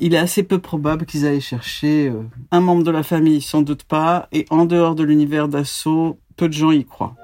il 0.00 0.14
est 0.14 0.18
assez 0.18 0.42
peu 0.42 0.58
probable 0.58 1.06
qu'ils 1.06 1.26
aillent 1.26 1.40
chercher 1.40 2.08
euh, 2.08 2.22
un 2.50 2.60
membre 2.60 2.82
de 2.82 2.90
la 2.90 3.02
famille, 3.02 3.40
sans 3.40 3.62
doute 3.62 3.84
pas, 3.84 4.28
et 4.32 4.44
en 4.50 4.66
dehors 4.66 4.94
de 4.94 5.02
l'univers 5.02 5.48
d'assaut, 5.48 6.18
peu 6.36 6.48
de 6.48 6.52
gens 6.52 6.70
y 6.70 6.84
croient. 6.84 7.14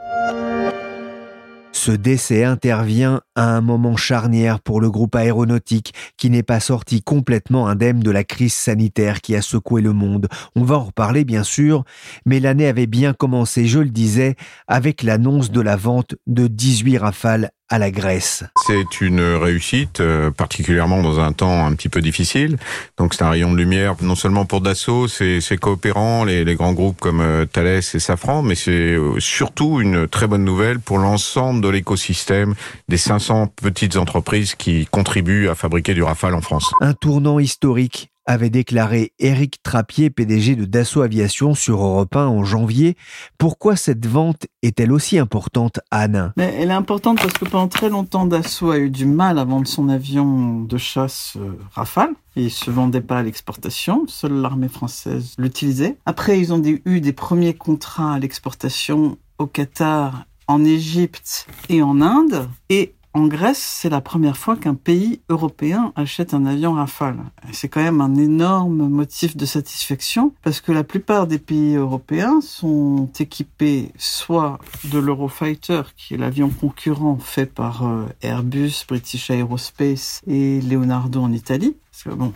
Ce 1.85 1.91
décès 1.91 2.45
intervient 2.45 3.23
à 3.35 3.57
un 3.57 3.61
moment 3.61 3.97
charnière 3.97 4.61
pour 4.61 4.81
le 4.81 4.89
groupe 4.89 5.17
aéronautique 5.17 5.93
qui 6.17 6.31
n'est 6.31 6.45
pas 6.45 6.61
sorti 6.61 7.03
complètement 7.03 7.67
indemne 7.67 7.99
de 7.99 8.11
la 8.13 8.23
crise 8.23 8.55
sanitaire 8.55 9.21
qui 9.21 9.35
a 9.35 9.43
secoué 9.43 9.83
le 9.83 9.93
monde. 9.93 10.29
On 10.55 10.63
va 10.63 10.77
en 10.77 10.85
reparler 10.85 11.25
bien 11.25 11.43
sûr, 11.43 11.83
mais 12.25 12.39
l'année 12.39 12.69
avait 12.69 12.87
bien 12.87 13.15
commencé, 13.15 13.67
je 13.67 13.81
le 13.81 13.91
disais, 13.91 14.37
avec 14.69 15.03
l'annonce 15.03 15.51
de 15.51 15.61
la 15.61 15.75
vente 15.75 16.15
de 16.29 16.47
18 16.47 16.99
rafales 16.99 17.51
à 17.73 17.79
la 17.79 17.91
Grèce. 17.91 18.45
C'est 18.67 19.01
une 19.01 19.23
réussite, 19.23 20.01
euh, 20.01 20.31
particulièrement 20.31 21.03
dans 21.03 21.21
un 21.21 21.33
temps 21.33 21.65
un 21.67 21.75
petit 21.75 21.89
peu 21.89 22.03
difficile. 22.03 22.59
Donc 22.99 23.15
c'est 23.15 23.25
un 23.25 23.31
rayon 23.31 23.51
de 23.51 23.57
lumière, 23.57 23.97
non 24.03 24.15
seulement 24.15 24.45
pour 24.45 24.61
Dassault, 24.61 25.09
c'est 25.09 25.41
coopérants, 25.59 26.25
les, 26.25 26.45
les, 26.45 26.55
grands 26.55 26.75
groupes 26.75 27.01
comme 27.01 27.23
euh, 27.23 27.47
Thales 27.47 27.79
et 27.79 27.99
Safran, 27.99 28.43
mais 28.43 28.57
c'est 28.57 28.71
euh, 28.73 29.19
surtout 29.21 29.81
une 29.81 30.07
très 30.07 30.27
bonne 30.27 30.45
nouvelle 30.45 30.81
pour 30.81 30.99
l'ensemble 30.99 31.63
de 31.63 31.69
l'écosystème 31.69 32.55
des 32.89 32.99
500 32.99 33.47
petites 33.57 33.97
entreprises 33.97 34.55
qui 34.55 34.87
contribuent 34.91 35.49
à 35.49 35.55
fabriquer 35.55 35.95
du 35.95 36.03
Rafale 36.03 36.35
en 36.35 36.43
France. 36.43 36.71
Un 36.83 36.93
tournant 36.93 37.39
historique 37.39 38.12
avait 38.27 38.51
déclaré 38.51 39.13
Éric 39.19 39.63
Trappier, 39.63 40.11
PDG 40.11 40.57
de 40.57 40.65
Dassault 40.65 41.03
Aviation 41.03 41.55
sur 41.55 41.83
Europe 41.83 42.15
1 42.17 42.27
en 42.27 42.45
janvier. 42.45 42.97
Pourquoi 43.39 43.77
cette 43.77 44.07
vente 44.07 44.47
est-elle 44.63 44.93
aussi 44.93 45.19
importante, 45.19 45.81
Anne? 45.91 46.33
Mais 46.37 46.55
Elle 46.59 46.71
est 46.71 46.75
importante 46.75 47.19
parce 47.21 47.35
que 47.35 47.45
pendant 47.45 47.69
très 47.69 47.91
longtemps, 47.91 48.27
Dassault 48.27 48.71
a 48.71 48.79
eu 48.79 48.91
du 48.91 49.07
mal 49.07 49.39
à 49.39 49.45
vendre 49.45 49.67
son 49.67 49.89
avion 49.89 50.61
de 50.61 50.77
chasse 50.77 51.37
euh, 51.37 51.59
Rafale. 51.73 52.15
Il 52.37 52.51
se 52.51 52.71
vendait 52.71 53.01
pas 53.01 53.19
à 53.19 53.23
l'exportation, 53.23 54.05
seule 54.07 54.35
l'armée 54.35 54.69
française 54.69 55.35
l'utilisait. 55.39 55.99
Après, 56.07 56.39
ils 56.39 56.53
ont 56.53 56.63
eu 56.65 57.01
des 57.01 57.13
premiers 57.13 57.55
contrats 57.55 58.15
à 58.15 58.19
l'exportation 58.19 59.19
au 59.39 59.47
Qatar, 59.47 60.25
en 60.47 60.65
Égypte 60.65 61.47
et 61.69 61.83
en 61.83 62.01
Inde. 62.01 62.49
Et 62.69 62.95
en 63.15 63.27
Grèce, 63.27 63.59
c'est 63.59 63.91
la 63.91 64.01
première 64.01 64.39
fois 64.39 64.57
qu'un 64.57 64.75
pays 64.75 65.21
européen 65.29 65.93
achète 65.97 66.33
un 66.33 66.47
avion 66.47 66.73
Rafale. 66.73 67.19
C'est 67.53 67.69
quand 67.69 67.83
même 67.83 68.01
un 68.01 68.15
énorme 68.15 68.89
motif 68.89 69.37
de 69.37 69.45
satisfaction 69.45 70.33
parce 70.43 70.61
que 70.63 70.73
la 70.73 70.83
plupart 70.83 71.27
des 71.27 71.39
pays 71.39 71.75
européens 71.75 72.41
sont 72.41 73.11
équipés 73.21 73.93
soit 73.99 74.59
de 74.85 74.99
l'Eurofighter, 74.99 75.83
qui 75.97 76.15
est 76.15 76.17
l'avion 76.17 76.49
concurrent 76.49 77.19
fait 77.19 77.47
par 77.47 77.87
euh, 77.87 78.07
Airbus, 78.23 78.85
British 78.89 79.31
Aerospace 79.31 80.23
et 80.27 80.63
Leonardo 80.63 81.21
en 81.21 81.33
Italie. 81.33 81.77
bon, 82.07 82.33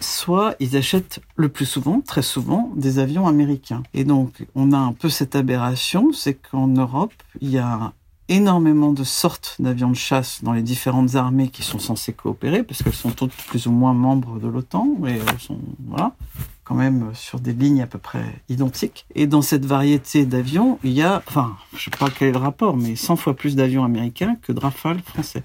soit 0.00 0.54
ils 0.58 0.76
achètent 0.76 1.20
le 1.36 1.50
plus 1.50 1.66
souvent, 1.66 2.00
très 2.00 2.22
souvent, 2.22 2.72
des 2.76 2.98
avions 2.98 3.26
américains. 3.26 3.82
Et 3.92 4.04
donc, 4.04 4.46
on 4.54 4.72
a 4.72 4.78
un 4.78 4.92
peu 4.92 5.10
cette 5.10 5.36
aberration, 5.36 6.12
c'est 6.12 6.34
qu'en 6.34 6.68
Europe, 6.68 7.12
il 7.40 7.50
y 7.50 7.58
a 7.58 7.92
énormément 8.28 8.92
de 8.92 9.04
sortes 9.04 9.56
d'avions 9.58 9.90
de 9.90 9.96
chasse 9.96 10.42
dans 10.42 10.52
les 10.52 10.62
différentes 10.62 11.14
armées 11.14 11.48
qui 11.48 11.62
sont 11.62 11.78
censées 11.78 12.12
coopérer, 12.12 12.62
parce 12.62 12.82
qu'elles 12.82 12.94
sont 12.94 13.10
toutes 13.10 13.34
plus 13.34 13.66
ou 13.66 13.72
moins 13.72 13.94
membres 13.94 14.38
de 14.38 14.48
l'OTAN, 14.48 14.88
et 15.06 15.12
elles 15.12 15.40
sont 15.40 15.58
voilà, 15.88 16.14
quand 16.64 16.74
même 16.74 17.10
sur 17.14 17.38
des 17.40 17.52
lignes 17.52 17.82
à 17.82 17.86
peu 17.86 17.98
près 17.98 18.24
identiques. 18.48 19.06
Et 19.14 19.26
dans 19.26 19.42
cette 19.42 19.66
variété 19.66 20.24
d'avions, 20.24 20.78
il 20.82 20.92
y 20.92 21.02
a, 21.02 21.22
enfin, 21.26 21.56
je 21.76 21.84
sais 21.84 21.90
pas 21.90 22.08
quel 22.10 22.28
est 22.28 22.32
le 22.32 22.38
rapport, 22.38 22.76
mais 22.76 22.96
100 22.96 23.16
fois 23.16 23.34
plus 23.34 23.56
d'avions 23.56 23.84
américains 23.84 24.36
que 24.40 24.52
de 24.52 24.60
Rafale 24.60 25.00
français. 25.02 25.42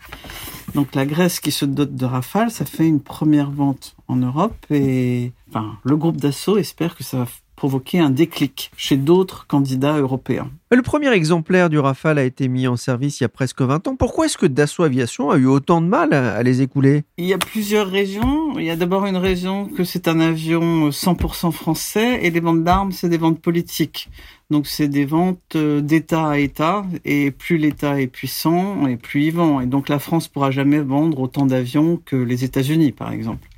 Donc 0.74 0.96
la 0.96 1.06
Grèce 1.06 1.40
qui 1.40 1.52
se 1.52 1.66
dote 1.66 1.96
de 1.96 2.06
Rafale, 2.06 2.52
ça 2.52 2.64
fait 2.64 2.88
une 2.88 3.02
première 3.02 3.52
vente 3.52 3.96
en 4.08 4.16
Europe, 4.16 4.66
et 4.70 5.34
enfin, 5.50 5.78
le 5.84 5.98
groupe 5.98 6.18
d'assaut 6.18 6.58
espère 6.58 6.96
que 6.96 7.04
ça 7.04 7.18
va 7.18 7.26
provoquer 7.60 8.00
un 8.00 8.10
déclic 8.10 8.72
chez 8.78 8.96
d'autres 8.96 9.46
candidats 9.46 9.98
européens. 9.98 10.50
Le 10.72 10.82
premier 10.82 11.12
exemplaire 11.12 11.70
du 11.70 11.78
Rafale 11.78 12.18
a 12.18 12.24
été 12.24 12.48
mis 12.48 12.68
en 12.68 12.78
service 12.78 13.20
il 13.20 13.24
y 13.24 13.26
a 13.26 13.30
presque 13.30 13.62
20 13.62 13.86
ans. 13.90 13.96
Pourquoi 13.98 14.28
est-ce 14.28 14.38
que 14.38 14.46
Dassault 14.46 14.84
Aviation 14.84 15.30
a 15.30 15.36
eu 15.36 15.46
autant 15.46 15.82
de 15.82 15.88
mal 15.88 16.14
à 16.14 16.42
les 16.42 16.62
écouler? 16.62 17.04
Il 17.18 17.26
y 17.26 17.34
a 17.34 17.38
plusieurs 17.38 17.90
raisons. 17.90 18.58
Il 18.58 18.64
y 18.64 18.70
a 18.70 18.78
d'abord 18.78 19.06
une 19.08 19.18
raison 19.18 19.66
que 19.66 19.84
c'est 19.84 20.08
un 20.08 20.22
avion 20.22 20.90
100% 20.90 21.52
français 21.52 22.20
et 22.22 22.32
les 22.32 22.40
ventes 22.40 22.64
d'armes, 22.64 22.94
c'est 22.94 23.10
des 23.10 23.18
ventes 23.18 23.42
politiques. 23.42 24.10
Donc 24.50 24.66
c'est 24.66 24.88
des 24.88 25.06
ventes 25.06 25.58
euh, 25.58 25.82
d'État 25.82 26.30
à 26.30 26.38
État 26.38 26.86
et 27.04 27.30
plus 27.32 27.58
l'État 27.58 28.00
est 28.00 28.08
puissant 28.08 28.88
et 28.88 28.96
plus 28.96 29.26
il 29.26 29.34
vend. 29.34 29.60
Et 29.60 29.66
donc 29.66 29.90
la 29.90 30.00
France 30.00 30.30
pourra 30.30 30.50
jamais 30.50 30.80
vendre 30.80 31.20
autant 31.20 31.46
d'avions 31.46 32.00
que 32.06 32.16
les 32.16 32.46
États-Unis, 32.46 32.94
par 32.94 33.12
exemple 33.12 33.50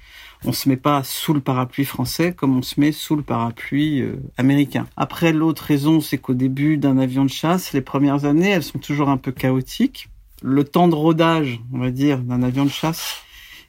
on 0.46 0.54
se 0.54 0.70
met 0.70 0.78
pas 0.78 1.04
sous 1.04 1.34
le 1.34 1.40
parapluie 1.40 1.86
français 1.86 2.34
comme 2.34 2.58
on 2.58 2.62
se 2.62 2.80
met 2.80 2.92
sous 2.92 3.16
le 3.16 3.24
parapluie 3.24 4.02
euh, 4.02 4.16
américain. 4.38 4.88
Après, 4.98 5.34
l'autre 5.34 5.64
raison, 5.64 6.02
c'est 6.02 6.18
qu'au 6.18 6.34
début 6.34 6.78
d'un 6.78 6.98
avion 6.98 7.26
de 7.26 7.30
chasse, 7.30 7.74
les 7.74 7.82
premières 7.82 8.26
années, 8.26 8.50
elles 8.50 8.64
sont 8.64 8.80
toujours 8.80 9.10
un 9.10 9.18
peu 9.18 9.32
chaotiques. 9.32 10.10
Le 10.42 10.64
temps 10.64 10.88
de 10.88 10.96
rodage, 10.96 11.60
on 11.74 11.80
va 11.80 11.92
dire, 11.92 12.20
d'un 12.20 12.42
avion 12.42 12.66
de 12.66 12.72
chasse 12.72 13.22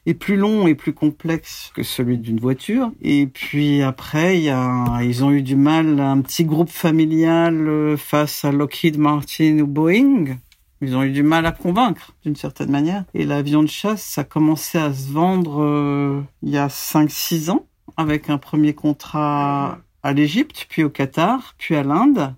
est 0.05 0.13
plus 0.13 0.35
long 0.35 0.67
et 0.67 0.75
plus 0.75 0.93
complexe 0.93 1.71
que 1.73 1.83
celui 1.83 2.17
d'une 2.17 2.39
voiture. 2.39 2.91
Et 3.01 3.27
puis 3.27 3.81
après, 3.81 4.39
y 4.39 4.49
a, 4.49 5.01
ils 5.01 5.23
ont 5.23 5.31
eu 5.31 5.41
du 5.41 5.55
mal, 5.55 5.99
un 5.99 6.21
petit 6.21 6.43
groupe 6.43 6.69
familial 6.69 7.67
euh, 7.67 7.95
face 7.95 8.43
à 8.43 8.51
Lockheed 8.51 8.97
Martin 8.97 9.59
ou 9.59 9.67
Boeing, 9.67 10.37
ils 10.83 10.95
ont 10.95 11.03
eu 11.03 11.11
du 11.11 11.23
mal 11.23 11.45
à 11.45 11.51
convaincre, 11.51 12.13
d'une 12.23 12.35
certaine 12.35 12.69
manière. 12.69 13.05
Et 13.13 13.25
l'avion 13.25 13.63
de 13.63 13.69
chasse, 13.69 14.03
ça 14.03 14.21
a 14.21 14.23
commencé 14.23 14.77
à 14.77 14.93
se 14.93 15.11
vendre 15.11 15.63
euh, 15.63 16.21
il 16.41 16.49
y 16.49 16.57
a 16.57 16.67
5-6 16.67 17.51
ans, 17.51 17.65
avec 17.97 18.29
un 18.29 18.37
premier 18.37 18.73
contrat 18.73 19.79
à 20.03 20.13
l'Égypte, 20.13 20.67
puis 20.69 20.83
au 20.83 20.89
Qatar, 20.89 21.55
puis 21.57 21.75
à 21.75 21.83
l'Inde. 21.83 22.35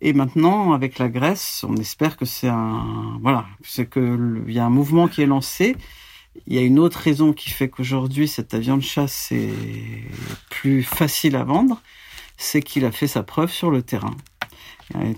Et 0.00 0.12
maintenant, 0.12 0.72
avec 0.72 0.98
la 0.98 1.08
Grèce, 1.08 1.64
on 1.66 1.76
espère 1.76 2.16
que 2.16 2.24
c'est 2.24 2.48
un, 2.48 3.18
voilà, 3.22 3.46
c'est 3.62 3.86
que 3.86 4.42
il 4.46 4.52
y 4.52 4.58
a 4.58 4.64
un 4.66 4.70
mouvement 4.70 5.08
qui 5.08 5.22
est 5.22 5.26
lancé. 5.26 5.76
Il 6.46 6.54
y 6.54 6.58
a 6.58 6.62
une 6.62 6.78
autre 6.78 6.98
raison 6.98 7.32
qui 7.32 7.50
fait 7.50 7.68
qu'aujourd'hui, 7.68 8.26
cet 8.26 8.52
avion 8.54 8.76
de 8.76 8.82
chasse 8.82 9.30
est 9.30 9.54
plus 10.50 10.82
facile 10.82 11.36
à 11.36 11.44
vendre, 11.44 11.80
c'est 12.36 12.60
qu'il 12.60 12.84
a 12.84 12.90
fait 12.90 13.06
sa 13.06 13.22
preuve 13.22 13.52
sur 13.52 13.70
le 13.70 13.82
terrain 13.82 14.16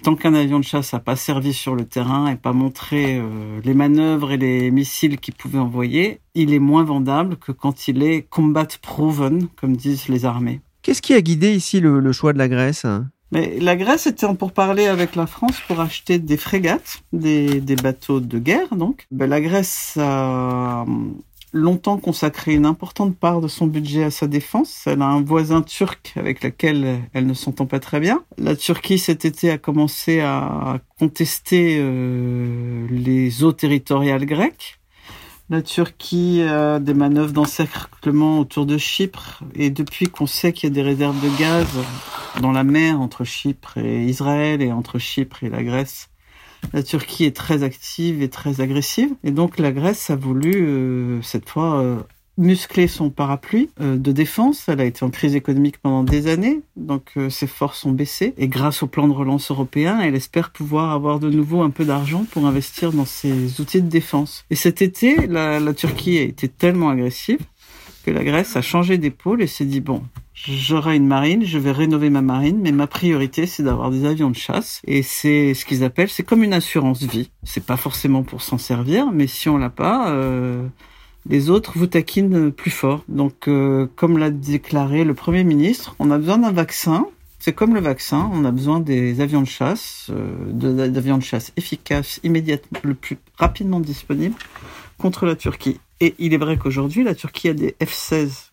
tant 0.02 0.16
qu'un 0.16 0.34
avion 0.34 0.58
de 0.58 0.64
chasse 0.64 0.92
n'a 0.92 1.00
pas 1.00 1.16
servi 1.16 1.52
sur 1.52 1.74
le 1.74 1.84
terrain 1.84 2.28
et 2.28 2.36
pas 2.36 2.52
montré 2.52 3.18
euh, 3.18 3.60
les 3.64 3.74
manœuvres 3.74 4.32
et 4.32 4.36
les 4.36 4.70
missiles 4.70 5.18
qu'il 5.18 5.34
pouvait 5.34 5.58
envoyer, 5.58 6.20
il 6.34 6.52
est 6.52 6.58
moins 6.58 6.84
vendable 6.84 7.36
que 7.36 7.52
quand 7.52 7.88
il 7.88 8.02
est 8.02 8.22
combat 8.22 8.66
proven, 8.80 9.48
comme 9.56 9.76
disent 9.76 10.08
les 10.08 10.24
armées. 10.24 10.60
Qu'est-ce 10.82 11.02
qui 11.02 11.14
a 11.14 11.20
guidé 11.20 11.52
ici 11.52 11.80
le, 11.80 12.12
choix 12.12 12.32
de 12.32 12.38
la 12.38 12.48
Grèce? 12.48 12.86
Mais 13.32 13.58
la 13.58 13.74
Grèce 13.74 14.06
était 14.06 14.32
pour 14.34 14.52
parler 14.52 14.86
avec 14.86 15.16
la 15.16 15.26
France 15.26 15.60
pour 15.66 15.80
acheter 15.80 16.18
des 16.18 16.36
frégates, 16.36 17.02
des, 17.12 17.60
bateaux 17.82 18.20
de 18.20 18.38
guerre 18.38 18.76
donc. 18.76 19.06
Ben, 19.10 19.28
la 19.28 19.40
Grèce 19.40 19.98
a 20.00 20.84
longtemps 21.56 21.98
consacré 21.98 22.54
une 22.54 22.66
importante 22.66 23.16
part 23.16 23.40
de 23.40 23.48
son 23.48 23.66
budget 23.66 24.04
à 24.04 24.10
sa 24.10 24.26
défense. 24.26 24.84
Elle 24.86 25.02
a 25.02 25.06
un 25.06 25.22
voisin 25.22 25.62
turc 25.62 26.12
avec 26.16 26.44
lequel 26.44 27.00
elle 27.12 27.26
ne 27.26 27.34
s'entend 27.34 27.66
pas 27.66 27.80
très 27.80 28.00
bien. 28.00 28.22
La 28.38 28.54
Turquie 28.54 28.98
cet 28.98 29.24
été 29.24 29.50
a 29.50 29.58
commencé 29.58 30.20
à 30.20 30.78
contester 30.98 31.78
euh, 31.80 32.86
les 32.90 33.42
eaux 33.42 33.52
territoriales 33.52 34.26
grecques. 34.26 34.78
La 35.48 35.62
Turquie 35.62 36.42
a 36.42 36.80
des 36.80 36.94
manœuvres 36.94 37.32
d'encerclement 37.32 38.40
autour 38.40 38.66
de 38.66 38.78
Chypre 38.78 39.44
et 39.54 39.70
depuis 39.70 40.06
qu'on 40.06 40.26
sait 40.26 40.52
qu'il 40.52 40.68
y 40.68 40.72
a 40.72 40.74
des 40.74 40.82
réserves 40.82 41.20
de 41.22 41.38
gaz 41.38 41.68
dans 42.40 42.50
la 42.50 42.64
mer 42.64 43.00
entre 43.00 43.22
Chypre 43.22 43.78
et 43.78 44.04
Israël 44.04 44.60
et 44.60 44.72
entre 44.72 44.98
Chypre 44.98 45.44
et 45.44 45.48
la 45.48 45.62
Grèce, 45.62 46.08
la 46.72 46.82
Turquie 46.82 47.24
est 47.24 47.36
très 47.36 47.62
active 47.62 48.22
et 48.22 48.28
très 48.28 48.60
agressive. 48.60 49.10
Et 49.24 49.30
donc 49.30 49.58
la 49.58 49.72
Grèce 49.72 50.10
a 50.10 50.16
voulu, 50.16 50.52
euh, 50.54 51.22
cette 51.22 51.48
fois, 51.48 51.80
euh, 51.80 51.96
muscler 52.38 52.86
son 52.86 53.08
parapluie 53.08 53.70
euh, 53.80 53.96
de 53.96 54.12
défense. 54.12 54.68
Elle 54.68 54.80
a 54.80 54.84
été 54.84 55.04
en 55.04 55.10
crise 55.10 55.34
économique 55.34 55.78
pendant 55.78 56.02
des 56.02 56.26
années, 56.26 56.60
donc 56.76 57.14
ses 57.30 57.46
forces 57.46 57.84
ont 57.86 57.92
baissé. 57.92 58.34
Et 58.36 58.48
grâce 58.48 58.82
au 58.82 58.86
plan 58.86 59.08
de 59.08 59.12
relance 59.12 59.50
européen, 59.50 60.00
elle 60.00 60.14
espère 60.14 60.50
pouvoir 60.50 60.92
avoir 60.92 61.18
de 61.18 61.30
nouveau 61.30 61.62
un 61.62 61.70
peu 61.70 61.84
d'argent 61.84 62.26
pour 62.30 62.46
investir 62.46 62.92
dans 62.92 63.06
ses 63.06 63.60
outils 63.60 63.82
de 63.82 63.88
défense. 63.88 64.44
Et 64.50 64.54
cet 64.54 64.82
été, 64.82 65.26
la, 65.26 65.60
la 65.60 65.72
Turquie 65.72 66.18
a 66.18 66.22
été 66.22 66.48
tellement 66.48 66.90
agressive 66.90 67.40
que 68.06 68.12
la 68.12 68.22
Grèce 68.22 68.56
a 68.56 68.62
changé 68.62 68.98
d'épaule 68.98 69.42
et 69.42 69.48
s'est 69.48 69.64
dit 69.64 69.80
bon, 69.80 70.00
j'aurai 70.32 70.94
une 70.94 71.08
marine, 71.08 71.44
je 71.44 71.58
vais 71.58 71.72
rénover 71.72 72.08
ma 72.08 72.22
marine, 72.22 72.60
mais 72.62 72.70
ma 72.70 72.86
priorité 72.86 73.46
c'est 73.46 73.64
d'avoir 73.64 73.90
des 73.90 74.04
avions 74.04 74.30
de 74.30 74.36
chasse 74.36 74.80
et 74.86 75.02
c'est 75.02 75.54
ce 75.54 75.64
qu'ils 75.64 75.82
appellent, 75.82 76.08
c'est 76.08 76.22
comme 76.22 76.44
une 76.44 76.52
assurance 76.52 77.02
vie. 77.02 77.30
C'est 77.42 77.66
pas 77.66 77.76
forcément 77.76 78.22
pour 78.22 78.42
s'en 78.42 78.58
servir, 78.58 79.10
mais 79.10 79.26
si 79.26 79.48
on 79.48 79.58
l'a 79.58 79.70
pas, 79.70 80.10
euh, 80.10 80.64
les 81.28 81.50
autres 81.50 81.72
vous 81.76 81.88
taquinent 81.88 82.52
plus 82.52 82.70
fort. 82.70 83.02
Donc, 83.08 83.48
euh, 83.48 83.88
comme 83.96 84.18
l'a 84.18 84.30
déclaré 84.30 85.02
le 85.02 85.14
premier 85.14 85.42
ministre, 85.42 85.96
on 85.98 86.12
a 86.12 86.18
besoin 86.18 86.38
d'un 86.38 86.52
vaccin. 86.52 87.06
C'est 87.40 87.54
comme 87.54 87.74
le 87.74 87.80
vaccin, 87.80 88.30
on 88.32 88.44
a 88.44 88.52
besoin 88.52 88.78
des 88.78 89.20
avions 89.20 89.42
de 89.42 89.48
chasse, 89.48 90.10
euh, 90.10 90.88
d'avions 90.88 91.18
de 91.18 91.24
chasse 91.24 91.52
efficaces, 91.56 92.20
immédiatement, 92.22 92.78
le 92.84 92.94
plus 92.94 93.18
rapidement 93.36 93.80
disponible 93.80 94.36
contre 94.96 95.26
la 95.26 95.34
Turquie. 95.34 95.80
Et 96.00 96.14
il 96.18 96.34
est 96.34 96.38
vrai 96.38 96.56
qu'aujourd'hui, 96.56 97.04
la 97.04 97.14
Turquie 97.14 97.48
a 97.48 97.54
des 97.54 97.74
F-16 97.80 98.50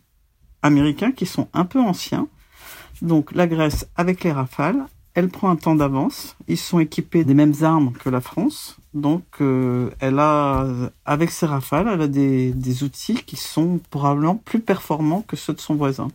américains 0.62 1.12
qui 1.12 1.26
sont 1.26 1.48
un 1.52 1.64
peu 1.64 1.80
anciens. 1.80 2.26
Donc 3.02 3.32
la 3.32 3.46
Grèce, 3.46 3.86
avec 3.96 4.24
les 4.24 4.32
Rafales, 4.32 4.86
elle 5.14 5.28
prend 5.28 5.50
un 5.50 5.56
temps 5.56 5.74
d'avance. 5.74 6.36
Ils 6.48 6.58
sont 6.58 6.78
équipés 6.78 7.24
des 7.24 7.34
mêmes 7.34 7.54
armes 7.62 7.92
que 7.92 8.08
la 8.08 8.20
France. 8.20 8.76
Donc 8.94 9.24
euh, 9.40 9.90
elle 10.00 10.18
a, 10.18 10.66
avec 11.04 11.30
ses 11.30 11.46
Rafales, 11.46 11.88
elle 11.92 12.02
a 12.02 12.08
des, 12.08 12.52
des 12.52 12.82
outils 12.82 13.22
qui 13.24 13.36
sont 13.36 13.80
probablement 13.90 14.36
plus 14.36 14.60
performants 14.60 15.22
que 15.22 15.36
ceux 15.36 15.52
de 15.52 15.60
son 15.60 15.74
voisin. 15.74 16.08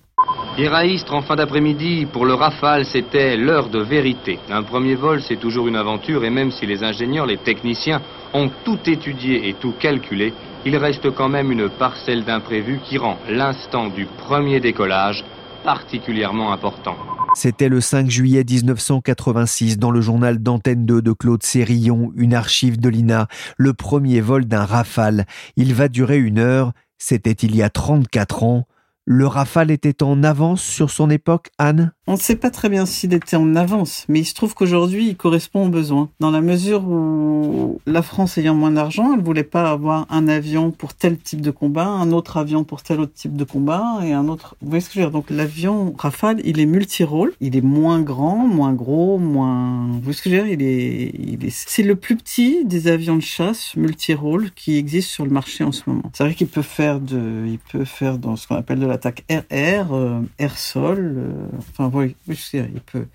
Raïstre, 0.67 1.13
en 1.13 1.21
fin 1.21 1.35
d'après-midi, 1.35 2.07
pour 2.11 2.25
le 2.25 2.33
Rafale, 2.33 2.85
c'était 2.85 3.37
l'heure 3.37 3.69
de 3.69 3.79
vérité. 3.79 4.39
Un 4.49 4.63
premier 4.63 4.95
vol, 4.95 5.21
c'est 5.21 5.39
toujours 5.39 5.67
une 5.67 5.75
aventure, 5.75 6.25
et 6.25 6.29
même 6.29 6.51
si 6.51 6.65
les 6.65 6.83
ingénieurs, 6.83 7.25
les 7.25 7.37
techniciens 7.37 8.01
ont 8.33 8.49
tout 8.65 8.79
étudié 8.85 9.47
et 9.47 9.53
tout 9.53 9.73
calculé, 9.79 10.33
il 10.65 10.75
reste 10.75 11.09
quand 11.11 11.29
même 11.29 11.51
une 11.51 11.69
parcelle 11.69 12.25
d'imprévu 12.25 12.79
qui 12.83 12.97
rend 12.97 13.17
l'instant 13.29 13.87
du 13.87 14.05
premier 14.05 14.59
décollage 14.59 15.23
particulièrement 15.63 16.51
important. 16.51 16.95
C'était 17.35 17.69
le 17.69 17.79
5 17.79 18.09
juillet 18.09 18.43
1986 18.43 19.77
dans 19.77 19.91
le 19.91 20.01
journal 20.01 20.39
d'Antenne 20.39 20.85
2 20.85 21.01
de 21.01 21.11
Claude 21.11 21.43
Sérillon, 21.43 22.11
une 22.15 22.33
archive 22.33 22.79
de 22.79 22.89
l'INA, 22.89 23.27
le 23.57 23.73
premier 23.73 24.19
vol 24.19 24.45
d'un 24.45 24.65
Rafale. 24.65 25.25
Il 25.55 25.73
va 25.73 25.87
durer 25.87 26.17
une 26.17 26.39
heure, 26.39 26.73
c'était 26.97 27.31
il 27.31 27.55
y 27.55 27.61
a 27.61 27.69
34 27.69 28.43
ans. 28.43 28.67
Le 29.05 29.27
Rafale 29.27 29.71
était 29.71 30.03
en 30.03 30.23
avance 30.23 30.61
sur 30.61 30.89
son 30.89 31.09
époque, 31.09 31.49
Anne? 31.57 31.93
On 32.09 32.13
ne 32.13 32.17
sait 32.17 32.37
pas 32.37 32.49
très 32.49 32.69
bien 32.69 32.87
s'il 32.87 33.13
était 33.13 33.35
en 33.35 33.55
avance, 33.55 34.05
mais 34.09 34.21
il 34.21 34.25
se 34.25 34.33
trouve 34.33 34.55
qu'aujourd'hui, 34.55 35.09
il 35.09 35.15
correspond 35.15 35.67
aux 35.67 35.69
besoins. 35.69 36.09
Dans 36.19 36.31
la 36.31 36.41
mesure 36.41 36.83
où 36.87 37.79
la 37.85 38.01
France 38.01 38.39
ayant 38.39 38.55
moins 38.55 38.71
d'argent, 38.71 39.13
elle 39.13 39.23
voulait 39.23 39.43
pas 39.43 39.69
avoir 39.69 40.07
un 40.09 40.27
avion 40.27 40.71
pour 40.71 40.95
tel 40.95 41.19
type 41.19 41.39
de 41.39 41.51
combat, 41.51 41.85
un 41.85 42.11
autre 42.11 42.37
avion 42.37 42.63
pour 42.63 42.81
tel 42.81 42.99
autre 42.99 43.13
type 43.13 43.37
de 43.37 43.43
combat 43.43 43.99
et 44.03 44.11
un 44.11 44.27
autre. 44.27 44.55
Vous 44.59 44.69
voyez 44.69 44.81
ce 44.81 44.89
que 44.89 44.95
je 44.95 44.99
veux 45.01 45.05
dire? 45.05 45.11
Donc 45.11 45.29
l'avion 45.29 45.93
Rafale, 45.99 46.41
il 46.45 46.59
est 46.59 46.65
multirôle, 46.65 47.31
il 47.41 47.55
est 47.55 47.61
moins 47.61 48.01
grand, 48.01 48.37
moins 48.47 48.73
gros, 48.73 49.19
moins. 49.19 49.85
Vous 49.91 49.99
voyez 49.99 50.13
ce 50.13 50.23
que 50.23 50.31
je 50.31 50.35
veux 50.37 50.43
dire? 50.45 50.53
Il 50.53 50.63
est, 50.63 51.13
il 51.15 51.45
est. 51.45 51.51
C'est 51.51 51.83
le 51.83 51.95
plus 51.95 52.15
petit 52.15 52.65
des 52.65 52.87
avions 52.87 53.17
de 53.17 53.21
chasse 53.21 53.75
multirôle 53.75 54.49
qui 54.55 54.77
existe 54.77 55.09
sur 55.09 55.25
le 55.25 55.31
marché 55.31 55.63
en 55.63 55.71
ce 55.71 55.83
moment. 55.85 56.09
C'est 56.13 56.23
vrai 56.23 56.33
qu'il 56.33 56.47
peut 56.47 56.63
faire 56.63 56.99
de, 56.99 57.45
il 57.45 57.59
peut 57.59 57.85
faire 57.85 58.17
dans 58.17 58.35
ce 58.35 58.47
qu'on 58.47 58.55
appelle 58.55 58.79
de 58.79 58.87
l'attaque 58.87 59.25
air-air, 59.29 59.93
euh, 59.93 60.21
air-sol. 60.39 60.97
euh, 60.97 61.45
enfin, 61.69 61.91
oui, 61.93 61.98
oui, 61.99 62.15
je 62.27 62.33
sais, 62.33 62.69
il 62.73 62.81
peut. 62.81 63.05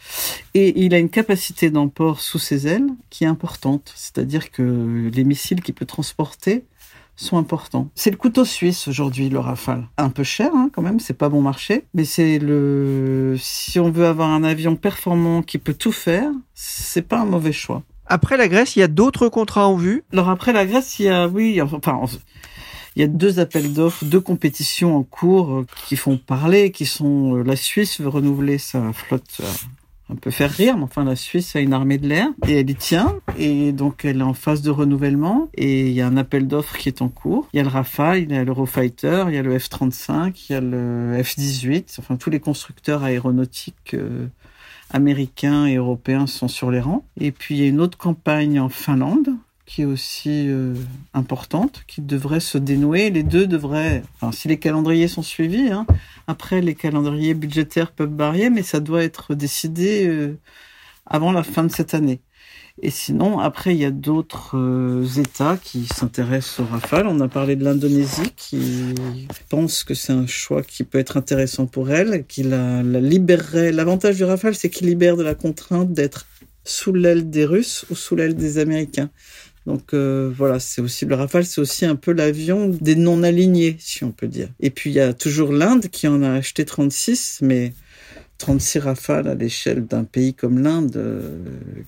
Et 0.54 0.84
il 0.84 0.94
a 0.94 0.98
une 0.98 1.10
capacité 1.10 1.70
d'emport 1.70 2.20
sous 2.20 2.38
ses 2.38 2.66
ailes 2.66 2.88
qui 3.10 3.24
est 3.24 3.26
importante. 3.26 3.92
C'est-à-dire 3.96 4.50
que 4.50 5.10
les 5.12 5.24
missiles 5.24 5.62
qu'il 5.62 5.74
peut 5.74 5.86
transporter 5.86 6.64
sont 7.16 7.38
importants. 7.38 7.88
C'est 7.94 8.10
le 8.10 8.16
couteau 8.16 8.44
suisse 8.44 8.88
aujourd'hui, 8.88 9.28
le 9.28 9.38
Rafale. 9.38 9.86
Un 9.98 10.10
peu 10.10 10.24
cher, 10.24 10.50
hein, 10.54 10.70
quand 10.72 10.82
même, 10.82 11.00
c'est 11.00 11.14
pas 11.14 11.28
bon 11.28 11.42
marché, 11.42 11.84
mais 11.94 12.04
c'est 12.04 12.38
le. 12.38 13.36
Si 13.38 13.78
on 13.78 13.90
veut 13.90 14.06
avoir 14.06 14.30
un 14.30 14.44
avion 14.44 14.76
performant 14.76 15.42
qui 15.42 15.58
peut 15.58 15.74
tout 15.74 15.92
faire, 15.92 16.30
c'est 16.54 17.06
pas 17.06 17.20
un 17.20 17.24
mauvais 17.24 17.52
choix. 17.52 17.82
Après 18.06 18.36
la 18.36 18.48
Grèce, 18.48 18.76
il 18.76 18.80
y 18.80 18.82
a 18.82 18.88
d'autres 18.88 19.28
contrats 19.28 19.66
en 19.68 19.76
vue? 19.76 20.02
Alors 20.12 20.28
après 20.28 20.52
la 20.52 20.66
Grèce, 20.66 20.98
il 20.98 21.06
y 21.06 21.08
a, 21.08 21.26
oui, 21.26 21.60
enfin, 21.62 22.00
il 22.96 23.02
y 23.02 23.04
a 23.04 23.08
deux 23.08 23.40
appels 23.40 23.72
d'offres, 23.72 24.04
deux 24.04 24.20
compétitions 24.20 24.96
en 24.96 25.02
cours 25.02 25.52
euh, 25.52 25.66
qui 25.86 25.96
font 25.96 26.16
parler, 26.16 26.70
qui 26.70 26.86
sont 26.86 27.36
euh, 27.36 27.42
la 27.42 27.56
Suisse 27.56 28.00
veut 28.00 28.08
renouveler 28.08 28.58
sa 28.58 28.92
flotte. 28.92 29.38
euh, 29.40 29.44
un 30.10 30.16
peu 30.16 30.30
faire 30.30 30.50
rire, 30.50 30.76
mais 30.76 30.84
enfin 30.84 31.04
la 31.04 31.16
Suisse 31.16 31.56
a 31.56 31.60
une 31.60 31.72
armée 31.72 31.98
de 31.98 32.06
l'air 32.06 32.28
et 32.46 32.60
elle 32.60 32.68
y 32.68 32.74
tient 32.74 33.20
et 33.38 33.72
donc 33.72 34.04
elle 34.04 34.18
est 34.18 34.22
en 34.22 34.34
phase 34.34 34.60
de 34.60 34.70
renouvellement 34.70 35.48
et 35.54 35.86
il 35.86 35.92
y 35.92 36.02
a 36.02 36.06
un 36.06 36.16
appel 36.16 36.46
d'offres 36.46 36.76
qui 36.76 36.88
est 36.88 37.00
en 37.00 37.08
cours. 37.08 37.48
Il 37.52 37.56
y 37.56 37.60
a 37.60 37.62
le 37.62 37.70
Rafale, 37.70 38.22
il 38.22 38.32
y 38.32 38.36
a 38.36 38.44
l'Eurofighter, 38.44 39.24
il 39.28 39.34
y 39.34 39.38
a 39.38 39.42
le 39.42 39.58
F-35, 39.58 40.46
il 40.48 40.52
y 40.52 40.56
a 40.56 40.60
le 40.60 41.22
F-18, 41.22 41.96
enfin 41.98 42.16
tous 42.16 42.30
les 42.30 42.40
constructeurs 42.40 43.02
aéronautiques 43.02 43.94
euh, 43.94 44.26
américains 44.90 45.66
et 45.66 45.76
européens 45.76 46.26
sont 46.26 46.48
sur 46.48 46.70
les 46.70 46.80
rangs. 46.80 47.06
Et 47.18 47.32
puis 47.32 47.56
il 47.56 47.62
y 47.62 47.64
a 47.64 47.68
une 47.68 47.80
autre 47.80 47.96
campagne 47.96 48.60
en 48.60 48.68
Finlande 48.68 49.30
qui 49.66 49.82
est 49.82 49.86
aussi 49.86 50.48
euh, 50.48 50.74
importante, 51.14 51.84
qui 51.86 52.02
devrait 52.02 52.40
se 52.40 52.58
dénouer. 52.58 53.10
Les 53.10 53.22
deux 53.22 53.46
devraient, 53.46 54.02
enfin, 54.16 54.32
si 54.32 54.48
les 54.48 54.58
calendriers 54.58 55.08
sont 55.08 55.22
suivis, 55.22 55.70
hein, 55.70 55.86
après 56.26 56.60
les 56.60 56.74
calendriers 56.74 57.34
budgétaires 57.34 57.92
peuvent 57.92 58.14
varier, 58.14 58.50
mais 58.50 58.62
ça 58.62 58.80
doit 58.80 59.02
être 59.02 59.34
décidé 59.34 60.06
euh, 60.06 60.38
avant 61.06 61.32
la 61.32 61.42
fin 61.42 61.64
de 61.64 61.72
cette 61.72 61.94
année. 61.94 62.20
Et 62.82 62.90
sinon, 62.90 63.38
après, 63.38 63.72
il 63.74 63.80
y 63.80 63.84
a 63.84 63.92
d'autres 63.92 64.58
euh, 64.58 65.06
États 65.16 65.56
qui 65.56 65.86
s'intéressent 65.86 66.60
au 66.60 66.64
Rafale. 66.64 67.06
On 67.06 67.20
a 67.20 67.28
parlé 67.28 67.54
de 67.54 67.64
l'Indonésie 67.64 68.32
qui 68.36 68.94
pense 69.48 69.84
que 69.84 69.94
c'est 69.94 70.12
un 70.12 70.26
choix 70.26 70.62
qui 70.62 70.82
peut 70.82 70.98
être 70.98 71.16
intéressant 71.16 71.66
pour 71.66 71.90
elle, 71.90 72.26
qui 72.26 72.42
la 72.42 72.82
libérerait. 72.82 73.70
L'avantage 73.70 74.16
du 74.16 74.24
Rafale, 74.24 74.56
c'est 74.56 74.70
qu'il 74.70 74.88
libère 74.88 75.16
de 75.16 75.22
la 75.22 75.36
contrainte 75.36 75.92
d'être 75.92 76.26
sous 76.64 76.92
l'aile 76.92 77.30
des 77.30 77.44
Russes 77.44 77.84
ou 77.90 77.94
sous 77.94 78.16
l'aile 78.16 78.34
des 78.34 78.58
Américains. 78.58 79.10
Donc 79.66 79.94
euh, 79.94 80.30
voilà, 80.36 80.60
c'est 80.60 80.82
aussi 80.82 81.06
le 81.06 81.14
Rafale, 81.14 81.46
c'est 81.46 81.60
aussi 81.60 81.86
un 81.86 81.96
peu 81.96 82.12
l'avion 82.12 82.68
des 82.68 82.96
non-alignés, 82.96 83.76
si 83.78 84.04
on 84.04 84.12
peut 84.12 84.28
dire. 84.28 84.48
Et 84.60 84.70
puis 84.70 84.90
il 84.90 84.94
y 84.94 85.00
a 85.00 85.14
toujours 85.14 85.52
l'Inde 85.52 85.88
qui 85.88 86.06
en 86.06 86.22
a 86.22 86.30
acheté 86.30 86.64
36, 86.64 87.38
mais 87.42 87.72
36 88.38 88.80
Rafales 88.80 89.26
à 89.26 89.34
l'échelle 89.34 89.86
d'un 89.86 90.04
pays 90.04 90.34
comme 90.34 90.58
l'Inde, 90.58 90.96
euh, 90.96 91.38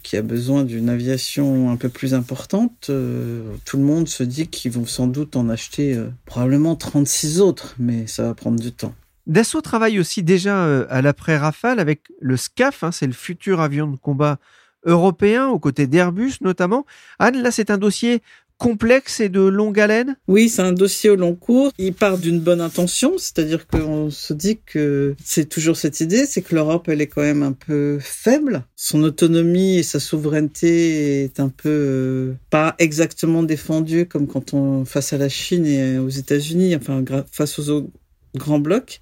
qui 0.03 0.17
a 0.17 0.23
besoin 0.23 0.65
d'une 0.65 0.89
aviation 0.89 1.71
un 1.71 1.77
peu 1.77 1.91
plus 1.91 2.15
importante, 2.15 2.87
euh, 2.89 3.43
tout 3.67 3.77
le 3.77 3.85
monde 3.85 4.09
se 4.09 4.23
dit 4.23 4.47
qu'ils 4.47 4.73
vont 4.73 4.87
sans 4.87 5.07
doute 5.07 5.37
en 5.37 5.51
acheter 5.51 6.01
probablement 6.25 6.77
36 6.77 7.41
autres, 7.41 7.75
mais 7.79 8.07
ça 8.07 8.23
va 8.23 8.35
prendre 8.35 8.59
du 8.59 8.73
temps. 8.73 8.95
Dassault 9.27 9.61
travaille 9.61 9.99
aussi 9.99 10.23
déjà 10.23 10.85
à 10.85 11.03
l'après 11.03 11.37
Rafale 11.37 11.81
avec 11.81 12.03
le 12.21 12.37
SCAF, 12.37 12.85
hein, 12.85 12.93
c'est 12.93 13.09
le 13.09 13.13
futur 13.13 13.61
avion 13.61 13.89
de 13.89 13.97
combat 13.97 14.39
européen 14.87 15.49
aux 15.49 15.59
côtés 15.59 15.87
d'Airbus 15.87 16.35
notamment. 16.41 16.87
Anne, 17.19 17.43
là 17.43 17.51
c'est 17.51 17.71
un 17.71 17.79
dossier 17.79 18.23
complexe 18.59 19.21
et 19.21 19.29
de 19.29 19.41
longue 19.41 19.79
haleine? 19.79 20.17
Oui, 20.29 20.49
c'est 20.49 20.63
un 20.63 20.73
dossier 20.73 21.11
au 21.11 21.17
long 21.17 21.35
cours. 21.35 21.73
Il 21.79 21.93
part 21.93 22.19
d'une 22.19 22.41
bonne 22.41 22.61
intention, 22.61 23.19
c'est-à-dire 23.19 23.67
qu'on 23.67 24.11
se 24.11 24.33
dit 24.33 24.59
que 24.65 25.15
c'est 25.23 25.49
toujours 25.49 25.77
cette 25.77 26.01
idée, 26.01 26.27
c'est 26.27 26.43
que 26.43 26.55
l'Europe, 26.55 26.89
elle 26.89 27.01
est 27.01 27.07
quand 27.07 27.23
même 27.23 27.43
un 27.43 27.53
peu 27.53 27.99
faible. 28.01 28.65
Son 28.75 29.03
autonomie 29.03 29.79
et 29.79 29.83
sa 29.83 30.01
souveraineté 30.01 31.25
est 31.25 31.41
un 31.41 31.49
peu 31.49 31.69
euh, 31.69 32.33
pas 32.51 32.75
exactement 32.79 33.43
défendue 33.43 34.07
comme 34.07 34.27
quand 34.27 34.55
on 34.55 34.85
face 34.85 35.13
à 35.13 35.19
la 35.19 35.29
Chine 35.29 35.67
et 35.67 35.99
aux 35.99 36.09
États-Unis, 36.09 36.75
enfin 36.77 37.05
face 37.31 37.59
aux 37.59 37.91
grands 38.35 38.59
blocs. 38.59 39.01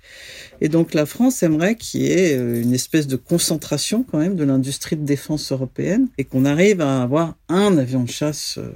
Et 0.65 0.71
donc 0.71 0.95
la 0.95 1.05
France 1.05 1.43
aimerait 1.43 1.77
qu'il 1.77 2.01
y 2.01 2.11
ait 2.11 2.39
euh, 2.39 2.63
une 2.63 2.73
espèce 2.73 3.07
de 3.07 3.17
concentration 3.17 4.03
quand 4.03 4.17
même 4.17 4.35
de 4.35 4.45
l'industrie 4.45 4.97
de 4.97 5.05
défense 5.05 5.53
européenne 5.53 6.09
et 6.17 6.25
qu'on 6.25 6.47
arrive 6.47 6.81
à 6.81 7.03
avoir 7.03 7.35
un 7.51 7.77
avion 7.77 8.05
de 8.05 8.09
chasse 8.09 8.57
euh, 8.57 8.71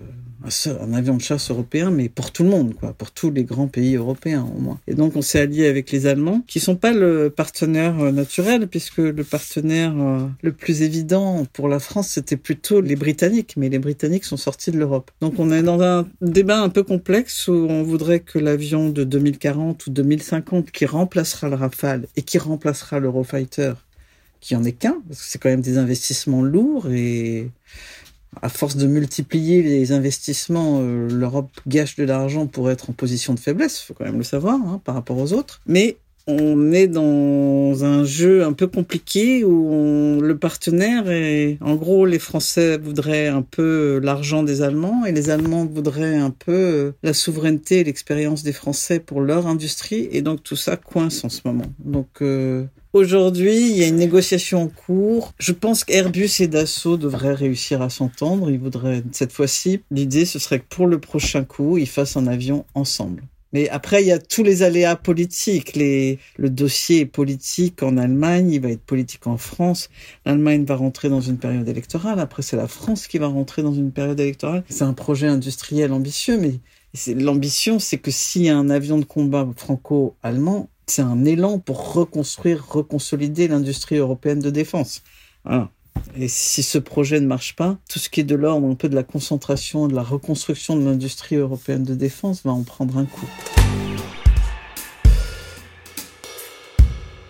un 0.80 0.94
avion 0.94 1.16
de 1.16 1.20
chasse 1.20 1.50
européen, 1.50 1.90
mais 1.90 2.08
pour 2.08 2.30
tout 2.30 2.44
le 2.44 2.50
monde, 2.50 2.72
quoi, 2.74 2.92
pour 2.92 3.10
tous 3.10 3.30
les 3.30 3.42
grands 3.42 3.66
pays 3.66 3.96
européens 3.96 4.46
au 4.56 4.60
moins. 4.60 4.78
Et 4.86 4.94
donc 4.94 5.16
on 5.16 5.22
s'est 5.22 5.40
allié 5.40 5.66
avec 5.66 5.90
les 5.90 6.06
Allemands, 6.06 6.44
qui 6.46 6.60
sont 6.60 6.76
pas 6.76 6.92
le 6.92 7.28
partenaire 7.28 7.98
euh, 7.98 8.12
naturel, 8.12 8.68
puisque 8.68 8.98
le 8.98 9.24
partenaire 9.24 9.94
le 10.42 10.52
plus 10.52 10.82
évident 10.82 11.44
pour 11.52 11.68
la 11.68 11.80
France, 11.80 12.08
c'était 12.08 12.36
plutôt 12.36 12.80
les 12.80 12.94
Britanniques, 12.94 13.54
mais 13.56 13.68
les 13.68 13.80
Britanniques 13.80 14.24
sont 14.24 14.36
sortis 14.36 14.70
de 14.70 14.78
l'Europe. 14.78 15.10
Donc 15.20 15.34
on 15.38 15.50
est 15.50 15.62
dans 15.62 15.80
un 15.82 16.06
débat 16.20 16.60
un 16.60 16.68
peu 16.68 16.82
complexe 16.82 17.48
où 17.48 17.66
on 17.68 17.82
voudrait 17.82 18.20
que 18.20 18.38
l'avion 18.38 18.90
de 18.90 19.04
2040 19.04 19.86
ou 19.86 19.90
2050 19.90 20.70
qui 20.70 20.86
remplacera 20.86 21.48
le 21.48 21.56
Rafale 21.56 21.77
et 22.16 22.22
qui 22.22 22.38
remplacera 22.38 22.98
l'Eurofighter, 22.98 23.74
qui 24.40 24.56
en 24.56 24.64
est 24.64 24.72
qu'un, 24.72 25.00
parce 25.08 25.22
que 25.22 25.28
c'est 25.28 25.38
quand 25.38 25.48
même 25.48 25.60
des 25.60 25.78
investissements 25.78 26.42
lourds 26.42 26.90
et 26.90 27.50
à 28.42 28.48
force 28.48 28.76
de 28.76 28.86
multiplier 28.86 29.62
les 29.62 29.92
investissements, 29.92 30.80
euh, 30.80 31.08
l'Europe 31.08 31.50
gâche 31.66 31.96
de 31.96 32.04
l'argent 32.04 32.46
pour 32.46 32.70
être 32.70 32.90
en 32.90 32.92
position 32.92 33.34
de 33.34 33.40
faiblesse, 33.40 33.80
faut 33.80 33.94
quand 33.94 34.04
même 34.04 34.18
le 34.18 34.24
savoir, 34.24 34.54
hein, 34.54 34.80
par 34.84 34.94
rapport 34.94 35.18
aux 35.18 35.32
autres. 35.32 35.60
Mais 35.66 35.96
on 36.28 36.72
est 36.72 36.86
dans 36.86 37.84
un 37.84 38.04
jeu 38.04 38.44
un 38.44 38.52
peu 38.52 38.66
compliqué 38.66 39.44
où 39.44 40.20
le 40.20 40.36
partenaire 40.36 41.10
est, 41.10 41.56
en 41.62 41.74
gros, 41.74 42.04
les 42.04 42.18
Français 42.18 42.76
voudraient 42.76 43.28
un 43.28 43.42
peu 43.42 43.98
l'argent 44.02 44.42
des 44.42 44.60
Allemands 44.60 45.06
et 45.06 45.12
les 45.12 45.30
Allemands 45.30 45.64
voudraient 45.64 46.16
un 46.16 46.30
peu 46.30 46.92
la 47.02 47.14
souveraineté 47.14 47.80
et 47.80 47.84
l'expérience 47.84 48.42
des 48.42 48.52
Français 48.52 49.00
pour 49.00 49.22
leur 49.22 49.46
industrie 49.46 50.08
et 50.12 50.20
donc 50.20 50.42
tout 50.42 50.56
ça 50.56 50.76
coince 50.76 51.24
en 51.24 51.30
ce 51.30 51.40
moment. 51.46 51.72
Donc 51.78 52.08
euh, 52.20 52.64
Aujourd'hui, 52.94 53.70
il 53.70 53.76
y 53.76 53.84
a 53.84 53.86
une 53.86 53.96
négociation 53.96 54.62
en 54.62 54.68
cours. 54.68 55.34
Je 55.38 55.52
pense 55.52 55.84
qu'Airbus 55.84 56.30
et 56.40 56.48
Dassault 56.48 56.96
devraient 56.96 57.34
réussir 57.34 57.82
à 57.82 57.90
s'entendre. 57.90 58.50
Ils 58.50 58.58
voudraient, 58.58 59.02
cette 59.12 59.32
fois-ci, 59.32 59.80
l'idée, 59.90 60.24
ce 60.24 60.38
serait 60.38 60.60
que 60.60 60.68
pour 60.68 60.86
le 60.86 60.98
prochain 60.98 61.44
coup, 61.44 61.76
ils 61.76 61.88
fassent 61.88 62.16
un 62.16 62.26
avion 62.26 62.64
ensemble. 62.74 63.22
Mais 63.52 63.68
après, 63.70 64.02
il 64.02 64.06
y 64.06 64.12
a 64.12 64.18
tous 64.18 64.42
les 64.42 64.62
aléas 64.62 64.96
politiques. 64.96 65.74
Le 65.76 66.50
dossier 66.50 67.00
est 67.00 67.06
politique 67.06 67.82
en 67.82 67.96
Allemagne, 67.96 68.50
il 68.50 68.60
va 68.60 68.70
être 68.70 68.82
politique 68.82 69.26
en 69.26 69.38
France. 69.38 69.88
L'Allemagne 70.26 70.64
va 70.64 70.76
rentrer 70.76 71.08
dans 71.08 71.20
une 71.20 71.38
période 71.38 71.68
électorale. 71.68 72.20
Après, 72.20 72.42
c'est 72.42 72.56
la 72.56 72.68
France 72.68 73.06
qui 73.06 73.18
va 73.18 73.26
rentrer 73.26 73.62
dans 73.62 73.72
une 73.72 73.90
période 73.90 74.20
électorale. 74.20 74.64
C'est 74.68 74.84
un 74.84 74.92
projet 74.92 75.28
industriel 75.28 75.92
ambitieux, 75.92 76.38
mais 76.38 76.60
l'ambition, 77.14 77.78
c'est 77.78 77.98
que 77.98 78.10
s'il 78.10 78.42
y 78.42 78.48
a 78.50 78.56
un 78.56 78.70
avion 78.70 78.98
de 78.98 79.04
combat 79.04 79.48
franco-allemand, 79.56 80.68
c'est 80.86 81.02
un 81.02 81.24
élan 81.24 81.58
pour 81.58 81.92
reconstruire, 81.92 82.66
reconsolider 82.66 83.48
l'industrie 83.48 83.96
européenne 83.96 84.40
de 84.40 84.50
défense. 84.50 85.02
Voilà. 85.44 85.70
Et 86.16 86.28
si 86.28 86.62
ce 86.62 86.78
projet 86.78 87.20
ne 87.20 87.26
marche 87.26 87.56
pas, 87.56 87.76
tout 87.88 87.98
ce 87.98 88.08
qui 88.08 88.20
est 88.20 88.24
de 88.24 88.34
l'ordre 88.34 88.66
un 88.68 88.74
peu 88.74 88.88
de 88.88 88.94
la 88.94 89.02
concentration, 89.02 89.88
de 89.88 89.94
la 89.94 90.02
reconstruction 90.02 90.76
de 90.76 90.84
l'industrie 90.84 91.36
européenne 91.36 91.84
de 91.84 91.94
défense 91.94 92.42
va 92.44 92.52
en 92.52 92.62
prendre 92.62 92.98
un 92.98 93.04
coup. 93.04 93.28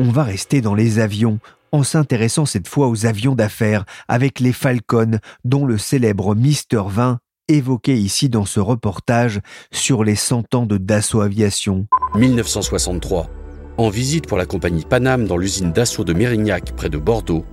On 0.01 0.11
va 0.11 0.23
rester 0.23 0.61
dans 0.61 0.75
les 0.75 1.01
avions 1.01 1.41
en 1.73 1.83
s'intéressant 1.83 2.47
cette 2.47 2.69
fois 2.69 2.89
aux 2.89 3.05
avions 3.05 3.35
d'affaires 3.35 3.85
avec 4.07 4.41
les 4.41 4.53
Falcon 4.53 5.19
dont 5.45 5.67
le 5.67 5.77
célèbre 5.77 6.35
Mister 6.35 6.83
20 6.87 7.19
évoqué 7.49 7.97
ici 7.97 8.29
dans 8.29 8.45
ce 8.45 8.61
reportage 8.61 9.41
sur 9.73 10.05
les 10.05 10.15
100 10.15 10.55
ans 10.55 10.67
de 10.67 10.79
Dassault 10.79 11.21
Aviation. 11.21 11.87
1963. 12.15 13.31
En 13.79 13.89
visite 13.91 14.27
pour 14.27 14.39
la 14.39 14.47
compagnie 14.47 14.85
Panam 14.85 15.27
dans 15.27 15.37
l'usine 15.37 15.73
Dassault 15.73 16.05
de 16.05 16.13
Mérignac 16.13 16.75
près 16.77 16.91
de 16.91 16.99
Bordeaux, 16.99 17.45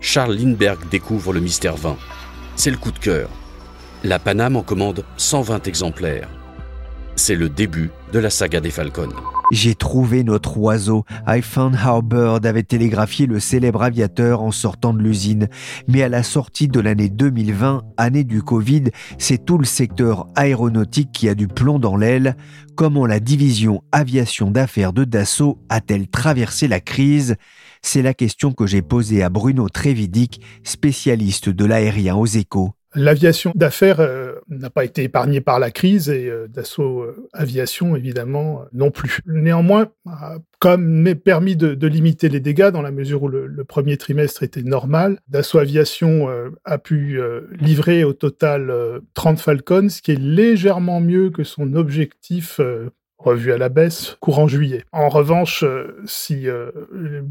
Charles 0.00 0.34
Lindbergh 0.36 0.88
découvre 0.90 1.32
le 1.32 1.40
Mystère 1.40 1.76
20. 1.76 1.96
C'est 2.56 2.70
le 2.70 2.76
coup 2.76 2.92
de 2.92 2.98
cœur. 2.98 3.28
La 4.02 4.18
Panam 4.18 4.56
en 4.56 4.62
commande 4.62 5.04
120 5.16 5.66
exemplaires. 5.66 6.28
C'est 7.16 7.34
le 7.34 7.48
début 7.48 7.90
de 8.12 8.18
la 8.18 8.30
saga 8.30 8.60
des 8.60 8.70
Falcons. 8.70 9.14
J'ai 9.54 9.76
trouvé 9.76 10.24
notre 10.24 10.58
oiseau. 10.58 11.04
I 11.28 11.40
found 11.40 11.76
our 11.76 12.02
bird 12.02 12.44
avait 12.44 12.64
télégraphié 12.64 13.26
le 13.26 13.38
célèbre 13.38 13.84
aviateur 13.84 14.42
en 14.42 14.50
sortant 14.50 14.92
de 14.92 14.98
l'usine. 14.98 15.46
Mais 15.86 16.02
à 16.02 16.08
la 16.08 16.24
sortie 16.24 16.66
de 16.66 16.80
l'année 16.80 17.08
2020, 17.08 17.84
année 17.96 18.24
du 18.24 18.42
Covid, 18.42 18.86
c'est 19.16 19.44
tout 19.44 19.56
le 19.56 19.64
secteur 19.64 20.26
aéronautique 20.34 21.12
qui 21.12 21.28
a 21.28 21.36
du 21.36 21.46
plomb 21.46 21.78
dans 21.78 21.96
l'aile. 21.96 22.36
Comment 22.74 23.06
la 23.06 23.20
division 23.20 23.84
aviation 23.92 24.50
d'affaires 24.50 24.92
de 24.92 25.04
Dassault 25.04 25.60
a-t-elle 25.68 26.08
traversé 26.08 26.66
la 26.66 26.80
crise? 26.80 27.36
C'est 27.80 28.02
la 28.02 28.12
question 28.12 28.50
que 28.50 28.66
j'ai 28.66 28.82
posée 28.82 29.22
à 29.22 29.28
Bruno 29.28 29.68
Trévidic, 29.68 30.40
spécialiste 30.64 31.48
de 31.48 31.64
l'aérien 31.64 32.16
aux 32.16 32.26
échos. 32.26 32.72
L'aviation 32.94 33.52
d'affaires 33.54 34.00
euh, 34.00 34.34
n'a 34.48 34.70
pas 34.70 34.84
été 34.84 35.02
épargnée 35.02 35.40
par 35.40 35.58
la 35.58 35.70
crise 35.70 36.08
et 36.08 36.28
euh, 36.28 36.46
Dassault 36.46 37.02
euh, 37.02 37.28
Aviation, 37.32 37.96
évidemment, 37.96 38.62
non 38.72 38.90
plus. 38.90 39.20
Néanmoins, 39.26 39.88
comme 40.60 41.14
permis 41.14 41.56
de, 41.56 41.74
de, 41.74 41.86
limiter 41.88 42.28
les 42.28 42.40
dégâts 42.40 42.70
dans 42.70 42.82
la 42.82 42.92
mesure 42.92 43.24
où 43.24 43.28
le, 43.28 43.46
le 43.46 43.64
premier 43.64 43.96
trimestre 43.96 44.42
était 44.42 44.62
normal, 44.62 45.18
Dassault 45.28 45.58
Aviation 45.58 46.28
a 46.64 46.78
pu 46.78 47.20
livrer 47.52 48.04
au 48.04 48.12
total 48.12 48.72
30 49.14 49.38
Falcons, 49.38 49.88
ce 49.88 50.02
qui 50.02 50.12
est 50.12 50.20
légèrement 50.20 51.00
mieux 51.00 51.30
que 51.30 51.44
son 51.44 51.74
objectif 51.74 52.60
revu 53.24 53.52
à 53.52 53.58
la 53.58 53.68
baisse 53.68 54.16
courant 54.20 54.46
juillet. 54.46 54.84
En 54.92 55.08
revanche, 55.08 55.64
euh, 55.64 55.96
si 56.04 56.48
euh, 56.48 56.70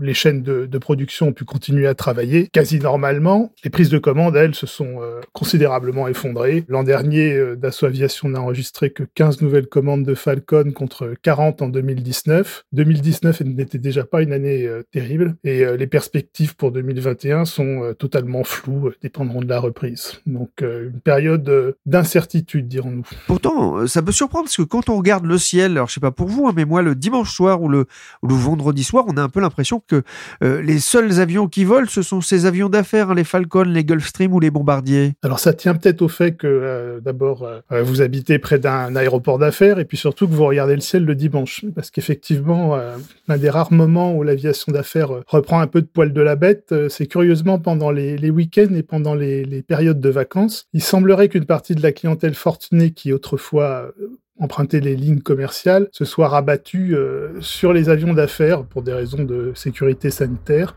les 0.01 0.13
chaînes 0.13 0.41
de, 0.41 0.77
production 0.77 1.27
ont 1.27 1.33
pu 1.33 1.45
continuer 1.45 1.87
à 1.87 1.95
travailler 1.95 2.49
quasi 2.51 2.79
normalement, 2.79 3.53
les 3.63 3.69
prises 3.69 3.89
de 3.89 3.99
commandes, 3.99 4.35
elles, 4.35 4.55
se 4.55 4.67
sont 4.67 5.01
euh, 5.01 5.21
considérablement 5.31 6.09
effondrées. 6.09 6.65
L'an 6.67 6.83
dernier, 6.83 7.55
Dassault 7.55 7.85
Aviation 7.85 8.27
n'a 8.27 8.41
enregistré 8.41 8.89
que 8.89 9.03
15 9.03 9.41
nouvelles 9.41 9.67
commandes 9.67 10.03
de 10.03 10.13
Falcon 10.13 10.71
contre 10.75 11.13
40 11.21 11.61
en 11.61 11.69
2019. 11.69 12.65
2019 12.73 13.41
n'était 13.41 13.77
déjà 13.77 14.03
pas 14.03 14.21
une 14.21 14.33
année 14.33 14.67
terrible 14.91 15.35
et 15.45 15.63
les 15.77 15.87
perspectives 15.87 16.55
pour 16.55 16.71
2021 16.71 17.45
sont 17.45 17.93
totalement 17.97 18.43
floues, 18.43 18.91
dépendront 19.01 19.39
de 19.39 19.47
la 19.47 19.59
reprise. 19.59 20.21
Donc 20.25 20.61
une 20.61 20.99
période 20.99 21.75
d'incertitude, 21.85 22.67
dirons-nous. 22.67 23.07
Pourtant, 23.27 23.87
ça 23.87 24.01
peut 24.01 24.11
surprendre 24.11 24.45
parce 24.45 24.57
que 24.57 24.63
quand 24.63 24.89
on 24.89 24.97
regarde 24.97 25.25
le 25.25 25.37
ciel, 25.37 25.82
alors 25.83 25.89
je 25.89 25.95
sais 25.95 25.99
pas 25.99 26.11
pour 26.11 26.29
vous, 26.29 26.47
hein, 26.47 26.53
mais 26.55 26.63
moi 26.63 26.81
le 26.81 26.95
dimanche 26.95 27.35
soir 27.35 27.61
ou 27.61 27.67
le, 27.67 27.87
vendredi 28.21 28.85
soir, 28.85 29.03
on 29.09 29.17
a 29.17 29.21
un 29.21 29.27
peu 29.27 29.41
l'impression 29.41 29.83
que 29.85 30.03
euh, 30.41 30.61
les 30.61 30.79
seuls 30.79 31.19
avions 31.19 31.49
qui 31.49 31.65
volent, 31.65 31.87
ce 31.89 32.01
sont 32.01 32.21
ces 32.21 32.45
avions 32.45 32.69
d'affaires, 32.69 33.09
hein, 33.09 33.15
les 33.15 33.25
Falcon, 33.25 33.63
les 33.63 33.83
Gulfstream 33.83 34.33
ou 34.33 34.39
les 34.39 34.49
bombardiers. 34.49 35.11
Alors 35.23 35.39
ça 35.39 35.51
tient 35.51 35.75
peut-être 35.75 36.01
au 36.01 36.07
fait 36.07 36.37
que 36.37 36.47
euh, 36.47 37.01
d'abord 37.01 37.43
euh, 37.43 37.83
vous 37.83 38.01
habitez 38.01 38.39
près 38.39 38.59
d'un 38.59 38.95
aéroport 38.95 39.39
d'affaires 39.39 39.77
et 39.77 39.83
puis 39.83 39.97
surtout 39.97 40.25
que 40.25 40.33
vous 40.33 40.45
regardez 40.45 40.75
le 40.75 40.81
ciel 40.81 41.03
le 41.03 41.15
dimanche, 41.15 41.65
parce 41.75 41.91
qu'effectivement 41.91 42.79
un 43.27 43.37
des 43.37 43.49
rares 43.49 43.73
moments 43.73 44.15
où 44.15 44.23
l'aviation 44.23 44.71
d'affaires 44.71 45.09
reprend 45.27 45.59
un 45.59 45.67
peu 45.67 45.81
de 45.81 45.87
poil 45.87 46.13
de 46.13 46.21
la 46.21 46.37
bête, 46.37 46.73
c'est 46.87 47.07
curieusement 47.07 47.59
pendant 47.59 47.91
les, 47.91 48.29
week-ends 48.29 48.73
et 48.73 48.83
pendant 48.83 49.15
les 49.15 49.63
périodes 49.67 49.99
de 49.99 50.09
vacances. 50.09 50.67
Il 50.71 50.81
semblerait 50.81 51.27
qu'une 51.27 51.45
partie 51.45 51.75
de 51.75 51.83
la 51.83 51.91
clientèle 51.91 52.35
fortunée 52.35 52.91
qui 52.91 53.11
autrefois 53.11 53.91
emprunter 54.39 54.79
les 54.79 54.95
lignes 54.95 55.21
commerciales 55.21 55.87
se 55.91 56.05
soit 56.05 56.27
rabattu 56.27 56.95
euh, 56.95 57.39
sur 57.41 57.73
les 57.73 57.89
avions 57.89 58.13
d'affaires 58.13 58.63
pour 58.63 58.81
des 58.81 58.93
raisons 58.93 59.23
de 59.23 59.51
sécurité 59.55 60.09
sanitaire. 60.09 60.75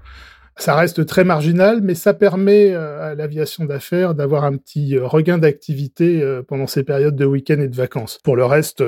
Ça 0.58 0.74
reste 0.74 1.04
très 1.04 1.22
marginal, 1.22 1.82
mais 1.82 1.94
ça 1.94 2.14
permet 2.14 2.70
euh, 2.72 3.12
à 3.12 3.14
l'aviation 3.14 3.66
d'affaires 3.66 4.14
d'avoir 4.14 4.44
un 4.44 4.56
petit 4.56 4.96
euh, 4.96 5.06
regain 5.06 5.36
d'activité 5.36 6.22
pendant 6.48 6.66
ces 6.66 6.82
périodes 6.82 7.16
de 7.16 7.26
week-end 7.26 7.60
et 7.60 7.68
de 7.68 7.76
vacances. 7.76 8.18
Pour 8.24 8.36
le 8.36 8.44
reste, 8.44 8.82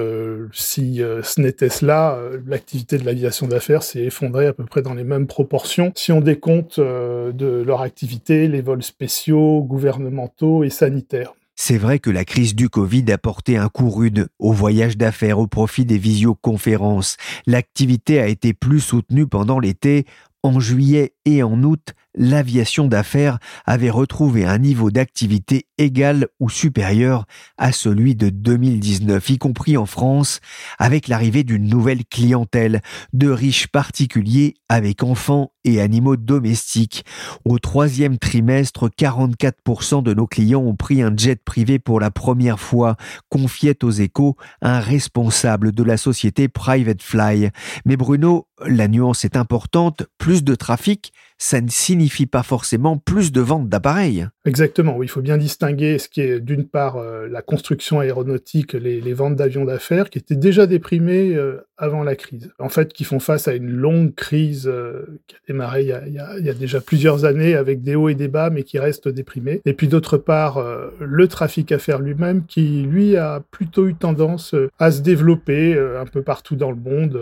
si 0.53 1.03
ce 1.23 1.41
n'était 1.41 1.69
cela, 1.69 2.19
l'activité 2.47 2.97
de 2.97 3.05
l'aviation 3.05 3.47
d'affaires 3.47 3.83
s'est 3.83 4.05
effondrée 4.05 4.47
à 4.47 4.55
peu 4.55 4.65
près 4.65 4.81
dans 4.81 4.95
les 4.95 5.05
mêmes 5.05 5.27
proportions 5.27 5.93
si 5.95 6.11
on 6.11 6.21
décompte 6.21 6.81
de 6.81 7.63
leur 7.63 7.83
activité 7.83 8.49
les 8.49 8.63
vols 8.63 8.83
spéciaux, 8.83 9.63
gouvernementaux 9.63 10.65
et 10.65 10.71
sanitaires. 10.71 11.35
C'est 11.61 11.77
vrai 11.77 11.99
que 11.99 12.09
la 12.09 12.25
crise 12.25 12.55
du 12.55 12.69
Covid 12.69 13.11
a 13.11 13.19
porté 13.19 13.57
un 13.57 13.69
coup 13.69 13.91
rude 13.91 14.29
au 14.39 14.53
voyage 14.53 14.97
d'affaires 14.97 15.41
au 15.41 15.49
profit 15.49 15.85
des 15.85 15.99
visioconférences. 15.99 17.17
L'activité 17.47 18.21
a 18.21 18.29
été 18.29 18.55
plus 18.55 18.79
soutenue 18.79 19.27
pendant 19.27 19.59
l'été. 19.59 20.07
En 20.45 20.61
juillet 20.61 21.15
et 21.25 21.43
en 21.43 21.61
août, 21.65 21.95
l'aviation 22.19 22.89
d'affaires 22.89 23.39
avait 23.65 23.91
retrouvé 23.91 24.45
un 24.45 24.59
niveau 24.59 24.91
d'activité 24.91 25.67
égal 25.79 26.27
ou 26.41 26.51
supérieur 26.51 27.25
à 27.57 27.73
celui 27.73 28.15
de 28.15 28.29
2019, 28.29 29.31
y 29.31 29.39
compris 29.39 29.77
en 29.77 29.87
France, 29.87 30.41
avec 30.79 31.09
l'arrivée 31.09 31.45
d'une 31.45 31.69
nouvelle 31.69 32.05
clientèle, 32.05 32.83
de 33.13 33.31
riches 33.31 33.69
particuliers 33.69 34.55
avec 34.69 35.03
enfants 35.03 35.53
et 35.65 35.81
animaux 35.81 36.17
domestiques. 36.17 37.05
Au 37.45 37.59
troisième 37.59 38.19
trimestre, 38.19 38.89
44% 38.89 40.03
de 40.03 40.15
nos 40.15 40.27
clients 40.27 40.63
ont 40.63 40.77
pris 40.77 41.03
un 41.03 41.17
jet 41.17 41.43
privé 41.43 41.79
pour 41.79 42.01
la 42.01 42.11
première 42.11 42.59
fois, 42.59 42.97
confiait 43.29 43.85
aux 43.85 43.91
échos 43.91 44.37
un 44.61 44.81
responsable 44.81 45.73
de 45.73 45.83
la 45.83 45.97
société 45.97 46.49
Private 46.49 47.03
Fly. 47.03 47.51
Mais 47.85 47.97
Bruno, 47.97 48.49
la 48.67 48.89
nuance 48.89 49.25
est 49.25 49.37
importante, 49.37 50.05
plus 50.19 50.43
de 50.43 50.55
trafic, 50.55 51.13
ça 51.39 51.61
ne 51.61 51.69
signifie 51.69 52.08
pas 52.27 52.43
forcément 52.43 52.99
plus 52.99 53.33
de 53.33 53.41
ventes 53.41 53.69
d'appareils. 53.69 54.27
Exactement, 54.45 55.03
il 55.03 55.09
faut 55.09 55.21
bien 55.21 55.37
distinguer 55.37 55.99
ce 55.99 56.09
qui 56.09 56.21
est 56.21 56.41
d'une 56.41 56.65
part 56.65 56.97
euh, 56.97 57.29
la 57.29 57.43
construction 57.43 58.01
aéronautique, 58.01 58.73
les, 58.73 59.13
ventes 59.13 59.37
d'avions 59.37 59.65
d'affaires, 59.65 60.11
qui 60.11 60.19
étaient 60.19 60.37
déjà 60.37 60.67
déprimées 60.67 61.35
euh, 61.35 61.67
avant 61.77 62.03
la 62.03 62.17
crise. 62.17 62.51
En 62.59 62.69
fait, 62.69 62.93
qui 62.93 63.05
font 63.05 63.21
face 63.21 63.47
à 63.49 63.55
une 63.55 63.71
longue 63.71 64.15
crise 64.15 64.67
euh, 64.67 65.21
qui 65.27 65.37
a 65.37 65.39
démarré 65.49 65.83
il 65.83 66.13
y 66.13 66.49
a, 66.49 66.55
déjà 66.55 66.81
plusieurs 66.81 67.25
années 67.25 67.55
avec 67.55 67.83
des 67.83 67.95
hauts 67.95 68.09
et 68.09 68.15
des 68.15 68.29
bas, 68.29 68.51
mais 68.51 68.63
qui 68.63 68.79
reste 68.79 69.09
déprimée. 69.09 69.61
Et 69.65 69.75
puis 69.75 69.87
d'autre 69.87 70.17
part, 70.17 70.65
le 70.99 71.29
trafic 71.29 71.71
à 71.73 71.79
faire 71.79 72.01
lui-même, 72.01 72.47
qui 72.47 72.83
lui 72.83 73.17
a 73.17 73.43
plutôt 73.51 73.87
eu 73.87 73.95
tendance 73.95 74.55
à 74.79 74.91
se 74.91 75.03
développer 75.03 75.79
un 75.79 76.07
peu 76.07 76.23
partout 76.23 76.57
dans 76.57 76.71
le 76.71 76.77
monde, 76.77 77.21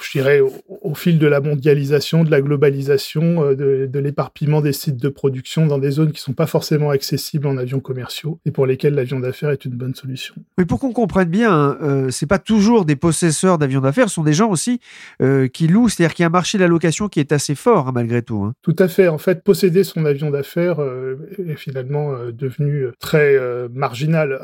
je 0.00 0.10
dirais 0.10 0.40
au, 0.40 0.52
au 0.82 0.94
fil 0.94 1.18
de 1.18 1.26
la 1.26 1.40
mondialisation, 1.40 2.24
de 2.24 2.30
la 2.30 2.40
globalisation 2.40 3.54
de, 3.58 3.86
de 3.90 3.98
l'éparpillement 3.98 4.62
des 4.62 4.72
sites 4.72 4.96
de 4.96 5.08
production 5.08 5.66
dans 5.66 5.78
des 5.78 5.90
zones 5.90 6.12
qui 6.12 6.20
sont 6.20 6.32
pas 6.32 6.46
forcément 6.46 6.90
accessibles 6.90 7.46
en 7.46 7.58
avions 7.58 7.80
commerciaux 7.80 8.40
et 8.46 8.50
pour 8.50 8.66
lesquelles 8.66 8.94
l'avion 8.94 9.20
d'affaires 9.20 9.50
est 9.50 9.64
une 9.64 9.72
bonne 9.72 9.94
solution. 9.94 10.34
Mais 10.56 10.64
pour 10.64 10.80
qu'on 10.80 10.92
comprenne 10.92 11.28
bien, 11.28 11.76
euh, 11.82 12.10
c'est 12.10 12.26
pas 12.26 12.38
toujours 12.38 12.84
des 12.84 12.96
possesseurs 12.96 13.58
d'avions 13.58 13.80
d'affaires, 13.80 14.08
ce 14.08 14.14
sont 14.14 14.22
des 14.22 14.32
gens 14.32 14.50
aussi 14.50 14.80
euh, 15.20 15.48
qui 15.48 15.68
louent, 15.68 15.88
c'est-à-dire 15.88 16.14
qu'il 16.14 16.22
y 16.22 16.24
a 16.24 16.28
un 16.28 16.30
marché 16.30 16.58
de 16.58 16.62
la 16.62 16.68
location 16.68 17.08
qui 17.08 17.20
est 17.20 17.32
assez 17.32 17.54
fort 17.54 17.88
hein, 17.88 17.92
malgré 17.94 18.22
tout. 18.22 18.42
Hein. 18.42 18.54
Tout 18.62 18.76
à 18.78 18.88
fait. 18.88 19.08
En 19.08 19.18
fait, 19.18 19.42
posséder 19.42 19.84
son 19.84 20.04
avion 20.04 20.30
d'affaires 20.30 20.80
euh, 20.80 21.16
est 21.38 21.56
finalement 21.56 22.12
euh, 22.12 22.32
devenu 22.32 22.86
très 23.00 23.36
marginal. 23.72 24.38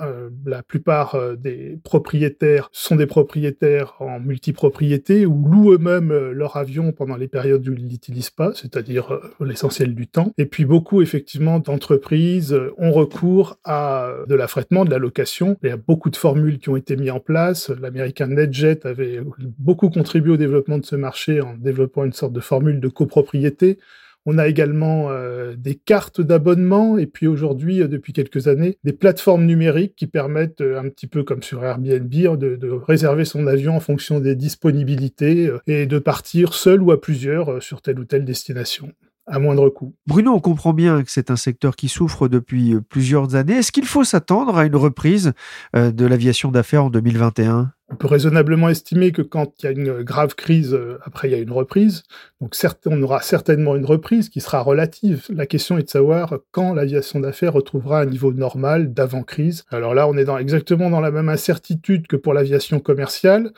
la 0.47 0.63
plupart 0.63 1.17
des 1.37 1.79
propriétaires 1.85 2.69
sont 2.73 2.97
des 2.97 3.07
propriétaires 3.07 3.95
en 4.01 4.21
multipropriété 4.21 5.27
ou 5.27 5.47
louent 5.47 5.73
eux-mêmes 5.73 6.13
leur 6.31 6.57
avion 6.57 6.93
pendant 6.93 7.17
les 7.17 7.29
périodes 7.29 7.67
où 7.69 7.73
ils 7.73 7.89
l'utilisent 7.89 8.31
pas, 8.31 8.53
c'est-à-dire 8.55 8.94
euh, 8.99 9.45
l'essentiel 9.45 9.95
du 9.95 10.07
temps. 10.07 10.33
Et 10.39 10.47
puis 10.47 10.65
beaucoup, 10.65 11.03
effectivement, 11.03 11.59
d'entreprises 11.59 12.53
euh, 12.53 12.73
ont 12.79 12.93
recours 12.93 13.59
à 13.65 14.11
de 14.29 14.35
l'affrètement, 14.35 14.85
de 14.85 14.91
la 14.91 14.99
location. 14.99 15.57
Il 15.63 15.69
y 15.69 15.73
a 15.73 15.77
beaucoup 15.77 16.11
de 16.11 16.17
formules 16.17 16.59
qui 16.59 16.69
ont 16.69 16.77
été 16.77 16.97
mises 16.97 17.11
en 17.11 17.21
place. 17.21 17.71
L'américain 17.71 18.27
NetJet 18.27 18.87
avait 18.87 19.21
beaucoup 19.59 19.91
contribué 19.91 20.33
au 20.33 20.37
développement 20.37 20.79
de 20.79 20.85
ce 20.85 20.97
marché 20.97 21.41
en 21.41 21.55
développant 21.57 22.05
une 22.05 22.13
sorte 22.13 22.33
de 22.33 22.41
formule 22.41 22.81
de 22.81 22.89
copropriété. 22.89 23.79
On 24.27 24.39
a 24.39 24.49
également 24.49 25.11
euh, 25.11 25.55
des 25.57 25.75
cartes 25.75 26.21
d'abonnement 26.21 26.99
et 26.99 27.07
puis 27.07 27.27
aujourd'hui, 27.27 27.79
depuis 27.89 28.13
quelques 28.13 28.49
années, 28.49 28.79
des 28.85 28.93
plateformes 28.93 29.45
numériques 29.45 29.95
qui 29.97 30.07
permettent, 30.07 30.61
un 30.61 30.89
petit 30.89 31.07
peu 31.07 31.23
comme 31.23 31.43
sur 31.43 31.65
Airbnb, 31.65 32.15
hein, 32.15 32.37
de, 32.37 32.57
de, 32.57 32.71
réserver 32.71 33.25
son 33.25 33.47
avion 33.47 33.77
en 33.77 33.81
fonction 33.81 34.21
des 34.21 34.35
disponibilités 34.35 35.51
et 35.67 35.87
de 35.87 35.99
partir 35.99 36.55
seul 36.55 36.83
ou 36.83 36.91
à 36.91 37.01
plusieurs 37.01 37.63
sur 37.63 37.83
telle 37.83 37.99
ou 37.99 38.05
telle 38.05 38.25
destination 38.25 38.93
à 39.27 39.39
moindre 39.39 39.69
coût. 39.71 39.95
Bruno, 40.07 40.33
on 40.33 40.41
comprend 40.41 40.73
bien 40.73 41.03
que 41.03 41.11
c'est 41.11 41.31
un 41.31 41.37
secteur 41.37 41.77
qui 41.77 41.89
souffre 41.89 42.29
depuis 42.29 42.77
plusieurs 42.89 43.35
années. 43.35 43.55
Est-ce 43.55 43.73
qu'il 43.73 43.87
faut 43.87 44.05
s'attendre 44.05 44.57
à 44.57 44.67
une 44.67 44.77
reprise 44.77 45.33
euh, 45.75 45.91
de 45.91 46.05
l'aviation 46.07 46.51
d'affaires 46.51 46.85
en 46.85 46.91
2021 46.91 47.73
on 47.91 47.97
peut 47.97 48.07
raisonnablement 48.07 48.71
estimer 48.71 49.13
que 49.13 49.23
quand 49.23 49.53
il 49.59 49.67
y 49.67 49.69
a 49.69 49.73
une 49.73 50.03
grave 50.03 50.35
crise, 50.35 50.73
euh, 50.73 50.99
après 51.05 51.29
il 51.29 51.33
y 51.33 51.35
a 51.35 51.39
une 51.39 51.53
reprise. 51.53 52.03
Donc 52.41 52.55
on 52.87 53.03
aura 53.03 53.21
certainement 53.21 53.77
une 53.77 53.85
reprise 53.85 54.31
qui 54.31 54.41
sera 54.41 54.61
relative. 54.61 55.27
La 55.31 55.47
question 55.47 55.77
est 55.77 55.83
de 55.83 55.91
savoir 55.91 56.39
quand 56.51 56.73
l'aviation 56.73 57.21
d'affaires 57.21 57.53
retrouvera 57.53 58.01
un 58.01 58.07
niveau 58.07 58.33
normal 58.33 58.93
d'avant-crise. 58.95 59.65
Alors 59.71 59.95
là, 59.95 60.09
on 60.09 60.17
est 60.17 60.29
exactement 60.41 60.89
dans 60.89 61.01
la 61.01 61.11
même 61.11 61.29
incertitude 61.29 62.07
que 62.07 62.17
pour 62.17 62.33
l'aviation 62.33 62.81
commerciale 62.81 63.53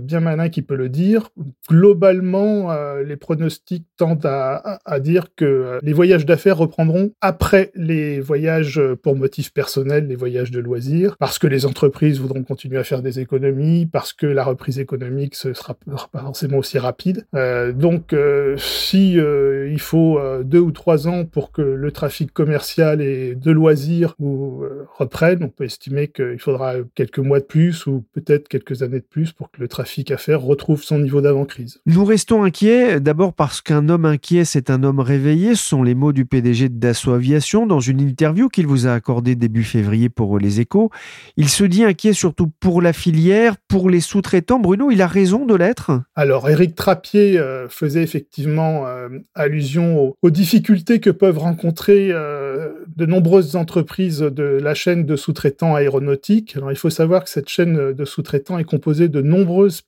bien 0.00 0.20
malin 0.20 0.48
qui 0.48 0.62
peut 0.62 0.76
le 0.76 0.88
dire. 0.88 1.30
Globalement, 1.68 2.74
les 3.04 3.16
pronostics 3.16 3.86
tendent 3.96 4.26
à, 4.26 4.78
à 4.84 5.00
dire 5.00 5.28
que 5.34 5.78
les 5.82 5.92
voyages 5.92 6.26
d'affaires 6.26 6.58
reprendront 6.58 7.12
après 7.20 7.70
les 7.74 8.20
voyages 8.20 8.80
pour 9.02 9.16
motifs 9.16 9.52
personnels, 9.52 10.06
les 10.06 10.16
voyages 10.16 10.50
de 10.50 10.60
loisirs, 10.60 11.16
parce 11.18 11.38
que 11.38 11.46
les 11.46 11.66
entreprises 11.66 12.20
voudront 12.20 12.42
continuer 12.42 12.78
à 12.78 12.84
faire 12.84 13.02
des 13.02 13.20
économies, 13.20 13.86
parce 13.86 14.12
que 14.12 14.26
la 14.26 14.44
reprise 14.44 14.78
économique 14.78 15.34
ce 15.34 15.52
sera 15.52 15.74
pas 16.12 16.20
forcément 16.20 16.58
aussi 16.58 16.78
rapide. 16.78 17.26
Euh, 17.34 17.72
donc, 17.72 18.12
euh, 18.12 18.56
si 18.56 19.18
euh, 19.18 19.68
il 19.70 19.80
faut 19.80 20.20
deux 20.42 20.58
ou 20.58 20.72
trois 20.72 21.08
ans 21.08 21.24
pour 21.24 21.52
que 21.52 21.62
le 21.62 21.92
trafic 21.92 22.32
commercial 22.32 23.00
et 23.00 23.34
de 23.34 23.50
loisirs 23.50 24.14
ou, 24.18 24.64
reprenne, 24.96 25.42
on 25.42 25.48
peut 25.48 25.64
estimer 25.64 26.08
qu'il 26.08 26.38
faudra 26.38 26.74
quelques 26.94 27.18
mois 27.18 27.40
de 27.40 27.44
plus 27.44 27.86
ou 27.86 28.04
peut-être 28.12 28.48
quelques 28.48 28.82
années 28.82 29.00
de 29.00 29.06
plus 29.08 29.32
pour 29.32 29.50
que 29.50 29.60
le 29.60 29.68
trafic 29.70 30.10
à 30.10 30.18
faire 30.18 30.42
retrouve 30.42 30.82
son 30.82 30.98
niveau 30.98 31.22
d'avant-crise. 31.22 31.80
Nous 31.86 32.04
restons 32.04 32.42
inquiets, 32.42 33.00
d'abord 33.00 33.32
parce 33.32 33.62
qu'un 33.62 33.88
homme 33.88 34.04
inquiet, 34.04 34.44
c'est 34.44 34.68
un 34.68 34.82
homme 34.82 35.00
réveillé. 35.00 35.54
Ce 35.54 35.64
sont 35.64 35.82
les 35.82 35.94
mots 35.94 36.12
du 36.12 36.26
PDG 36.26 36.68
de 36.68 36.78
Dassault 36.78 37.12
Aviation 37.12 37.66
dans 37.66 37.80
une 37.80 38.00
interview 38.00 38.48
qu'il 38.48 38.66
vous 38.66 38.86
a 38.86 38.92
accordée 38.92 39.34
début 39.34 39.64
février 39.64 40.08
pour 40.08 40.38
Les 40.38 40.60
Échos. 40.60 40.90
Il 41.36 41.48
se 41.48 41.64
dit 41.64 41.84
inquiet 41.84 42.12
surtout 42.12 42.48
pour 42.60 42.82
la 42.82 42.92
filière, 42.92 43.56
pour 43.68 43.88
les 43.88 44.00
sous-traitants. 44.00 44.58
Bruno, 44.58 44.90
il 44.90 45.00
a 45.02 45.06
raison 45.06 45.46
de 45.46 45.54
l'être? 45.54 46.02
Alors, 46.14 46.48
Éric 46.50 46.74
Trappier 46.74 47.38
euh, 47.38 47.68
faisait 47.68 48.02
effectivement 48.02 48.86
euh, 48.86 49.08
allusion 49.34 50.14
aux, 50.20 50.30
difficultés 50.30 51.00
que 51.00 51.10
peuvent 51.10 51.38
rencontrer 51.38 52.08
euh, 52.10 52.70
de 52.96 53.06
nombreuses 53.06 53.56
entreprises 53.56 54.20
de 54.20 54.44
la 54.44 54.74
chaîne 54.74 55.06
de 55.06 55.16
sous-traitants 55.16 55.74
aéronautiques. 55.74 56.56
Alors, 56.56 56.72
il 56.72 56.76
faut 56.76 56.90
savoir 56.90 57.24
que 57.24 57.30
cette 57.30 57.48
chaîne 57.48 57.92
de 57.92 58.04
sous-traitants 58.04 58.58
est 58.58 58.64
composée 58.64 59.08
de 59.08 59.20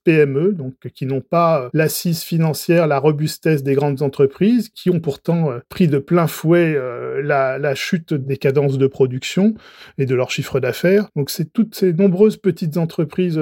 PME, 0.05 0.53
donc 0.53 0.75
qui 0.95 1.07
n'ont 1.07 1.21
pas 1.21 1.71
l'assise 1.73 2.23
financière, 2.23 2.87
la 2.87 2.99
robustesse 2.99 3.63
des 3.63 3.75
grandes 3.75 4.03
entreprises, 4.03 4.69
qui 4.69 4.91
ont 4.91 5.01
pourtant 5.01 5.51
pris 5.69 5.89
de 5.89 5.99
plein 5.99 6.27
fouet 6.27 6.77
la, 7.23 7.59
la 7.59 7.75
chute 7.75 8.15
des 8.15 8.37
cadences 8.37 8.79
de 8.79 8.87
production 8.87 9.55
et 9.99 10.07
de 10.07 10.15
leur 10.15 10.31
chiffre 10.31 10.61
d'affaires. 10.61 11.09
Donc, 11.17 11.31
c'est 11.31 11.53
toutes 11.53 11.75
ces 11.75 11.93
nombreuses 11.93 12.37
petites 12.37 12.77
entreprises 12.77 13.41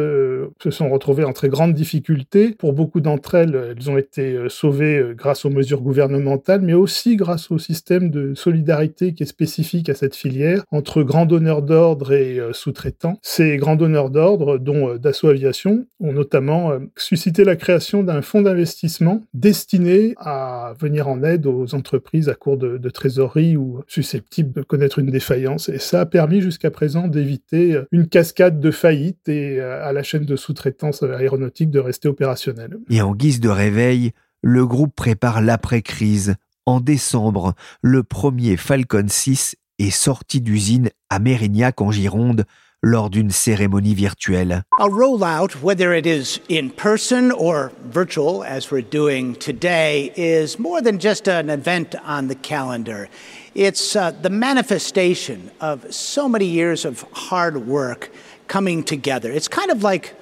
se 0.63 0.71
sont 0.71 0.89
retrouvées 0.91 1.25
en 1.25 1.33
très 1.33 1.49
grande 1.49 1.75
difficulté. 1.75 2.55
Pour 2.59 2.73
beaucoup 2.73 3.01
d'entre 3.01 3.35
elles, 3.35 3.75
elles 3.77 3.91
ont 3.91 3.97
été 3.97 4.35
euh, 4.35 4.49
sauvées 4.49 4.99
euh, 4.99 5.15
grâce 5.15 5.45
aux 5.45 5.51
mesures 5.51 5.83
gouvernementales, 5.83 6.61
mais 6.61 6.75
aussi 6.75 7.17
grâce 7.17 7.51
au 7.51 7.59
système 7.59 8.11
de 8.11 8.35
solidarité 8.35 9.15
qui 9.15 9.23
est 9.23 9.27
spécifique 9.27 9.89
à 9.89 9.95
cette 9.95 10.15
filière 10.15 10.65
entre 10.71 11.03
grands 11.03 11.27
donneurs 11.27 11.63
d'ordre 11.63 12.13
et 12.13 12.39
euh, 12.39 12.53
sous-traitants. 12.53 13.19
Ces 13.23 13.57
grands 13.57 13.77
donneurs 13.77 14.11
d'ordre, 14.11 14.59
dont 14.59 14.97
Dassault 14.97 15.29
Aviation, 15.29 15.87
ont 16.01 16.13
notamment 16.21 16.73
suscité 16.97 17.45
la 17.45 17.57
création 17.57 18.03
d'un 18.03 18.21
fonds 18.21 18.43
d'investissement 18.43 19.23
destiné 19.33 20.15
à 20.19 20.75
venir 20.79 21.09
en 21.09 21.23
aide 21.23 21.47
aux 21.47 21.75
entreprises 21.75 22.29
à 22.29 22.35
court 22.35 22.59
de, 22.59 22.91
trésorerie 22.91 23.57
ou 23.57 23.81
susceptibles 23.87 24.53
de 24.53 24.63
connaître 24.63 24.99
une 24.99 25.11
défaillance. 25.11 25.71
Et 25.71 25.79
ça 25.79 26.03
a 26.03 26.07
permis 26.07 26.43
jusqu'à 26.43 26.71
présent 26.71 27.09
d'éviter 27.09 27.81
une 27.91 28.07
cascade 28.07 28.61
de 28.61 28.71
faillites 28.71 29.29
et 29.29 29.61
à 29.61 29.93
la 29.95 30.03
chaîne 30.03 30.27
de 30.27 30.37
sous-traitance 30.37 31.03
aéronautique 31.03 31.71
de 31.71 31.79
rester 31.79 32.09
opérationnelle. 32.09 32.77
Et 32.91 33.01
en 33.01 33.15
guise 33.15 33.41
de 33.41 33.49
réveil, 33.49 34.13
le 34.43 34.67
groupe 34.67 34.95
prépare 34.95 35.41
l'après-crise. 35.41 36.35
En 36.67 36.81
décembre, 36.81 37.55
le 37.81 38.03
premier 38.03 38.59
Falcon 38.59 39.07
6 39.09 39.57
est 39.79 39.91
sorti 39.91 40.43
d'usine 40.43 40.91
à 41.09 41.19
Mérignac 41.19 41.81
en 41.81 41.91
Gironde 41.91 42.45
lors 42.83 43.11
d'une 43.11 43.31
cérémonie 43.31 43.95
virtuelle. 43.95 44.65
A 44.79 44.89
rollout, 44.89 45.63
whether 45.63 45.93
it 45.93 46.07
is 46.07 46.41
in 46.49 46.71
person 46.71 47.31
or 47.31 47.73
virtual, 47.85 48.43
as 48.43 48.71
we're 48.71 48.81
doing 48.81 49.35
today, 49.35 50.13
is 50.17 50.59
more 50.59 50.81
than 50.81 50.99
just 50.99 51.29
an 51.29 51.51
event 51.51 51.95
on 52.05 52.29
the 52.29 52.35
calendar. 52.35 53.09
It's 53.55 53.95
uh, 53.97 54.13
the 54.13 54.31
manifestation 54.31 55.51
of 55.61 55.93
so 55.93 56.29
many 56.29 56.47
years 56.47 56.85
of 56.85 57.05
hard 57.13 57.67
work 57.67 58.11
coming 58.49 58.83
together. 58.83 59.31
It's 59.31 59.49
kind 59.49 59.71
of 59.71 59.83
like 59.83 60.15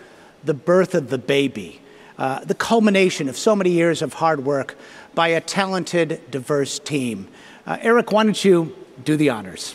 the 0.44 0.54
birth 0.54 0.94
of 0.94 1.10
the 1.10 1.18
baby, 1.18 1.80
uh, 2.18 2.44
the 2.44 2.54
culmination 2.54 3.28
of 3.28 3.36
so 3.36 3.54
many 3.54 3.70
years 3.70 4.02
of 4.02 4.14
hard 4.14 4.44
work 4.44 4.76
by 5.14 5.28
a 5.28 5.40
talented, 5.40 6.20
diverse 6.30 6.78
team. 6.78 7.28
Uh, 7.66 7.76
Eric, 7.82 8.10
why 8.12 8.24
don't 8.24 8.44
you 8.44 8.74
do 9.04 9.16
the 9.16 9.30
honors? 9.30 9.74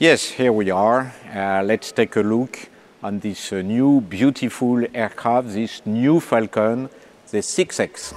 Yes, 0.00 0.30
here 0.30 0.52
we 0.52 0.70
are. 0.70 1.12
Uh, 1.34 1.60
let's 1.64 1.90
take 1.90 2.14
a 2.14 2.20
look 2.20 2.56
on 3.02 3.18
this 3.18 3.52
uh, 3.52 3.62
new 3.62 4.00
beautiful 4.00 4.84
aircraft, 4.94 5.48
this 5.48 5.82
new 5.86 6.20
Falcon, 6.20 6.88
the 7.32 7.38
6X. 7.38 8.14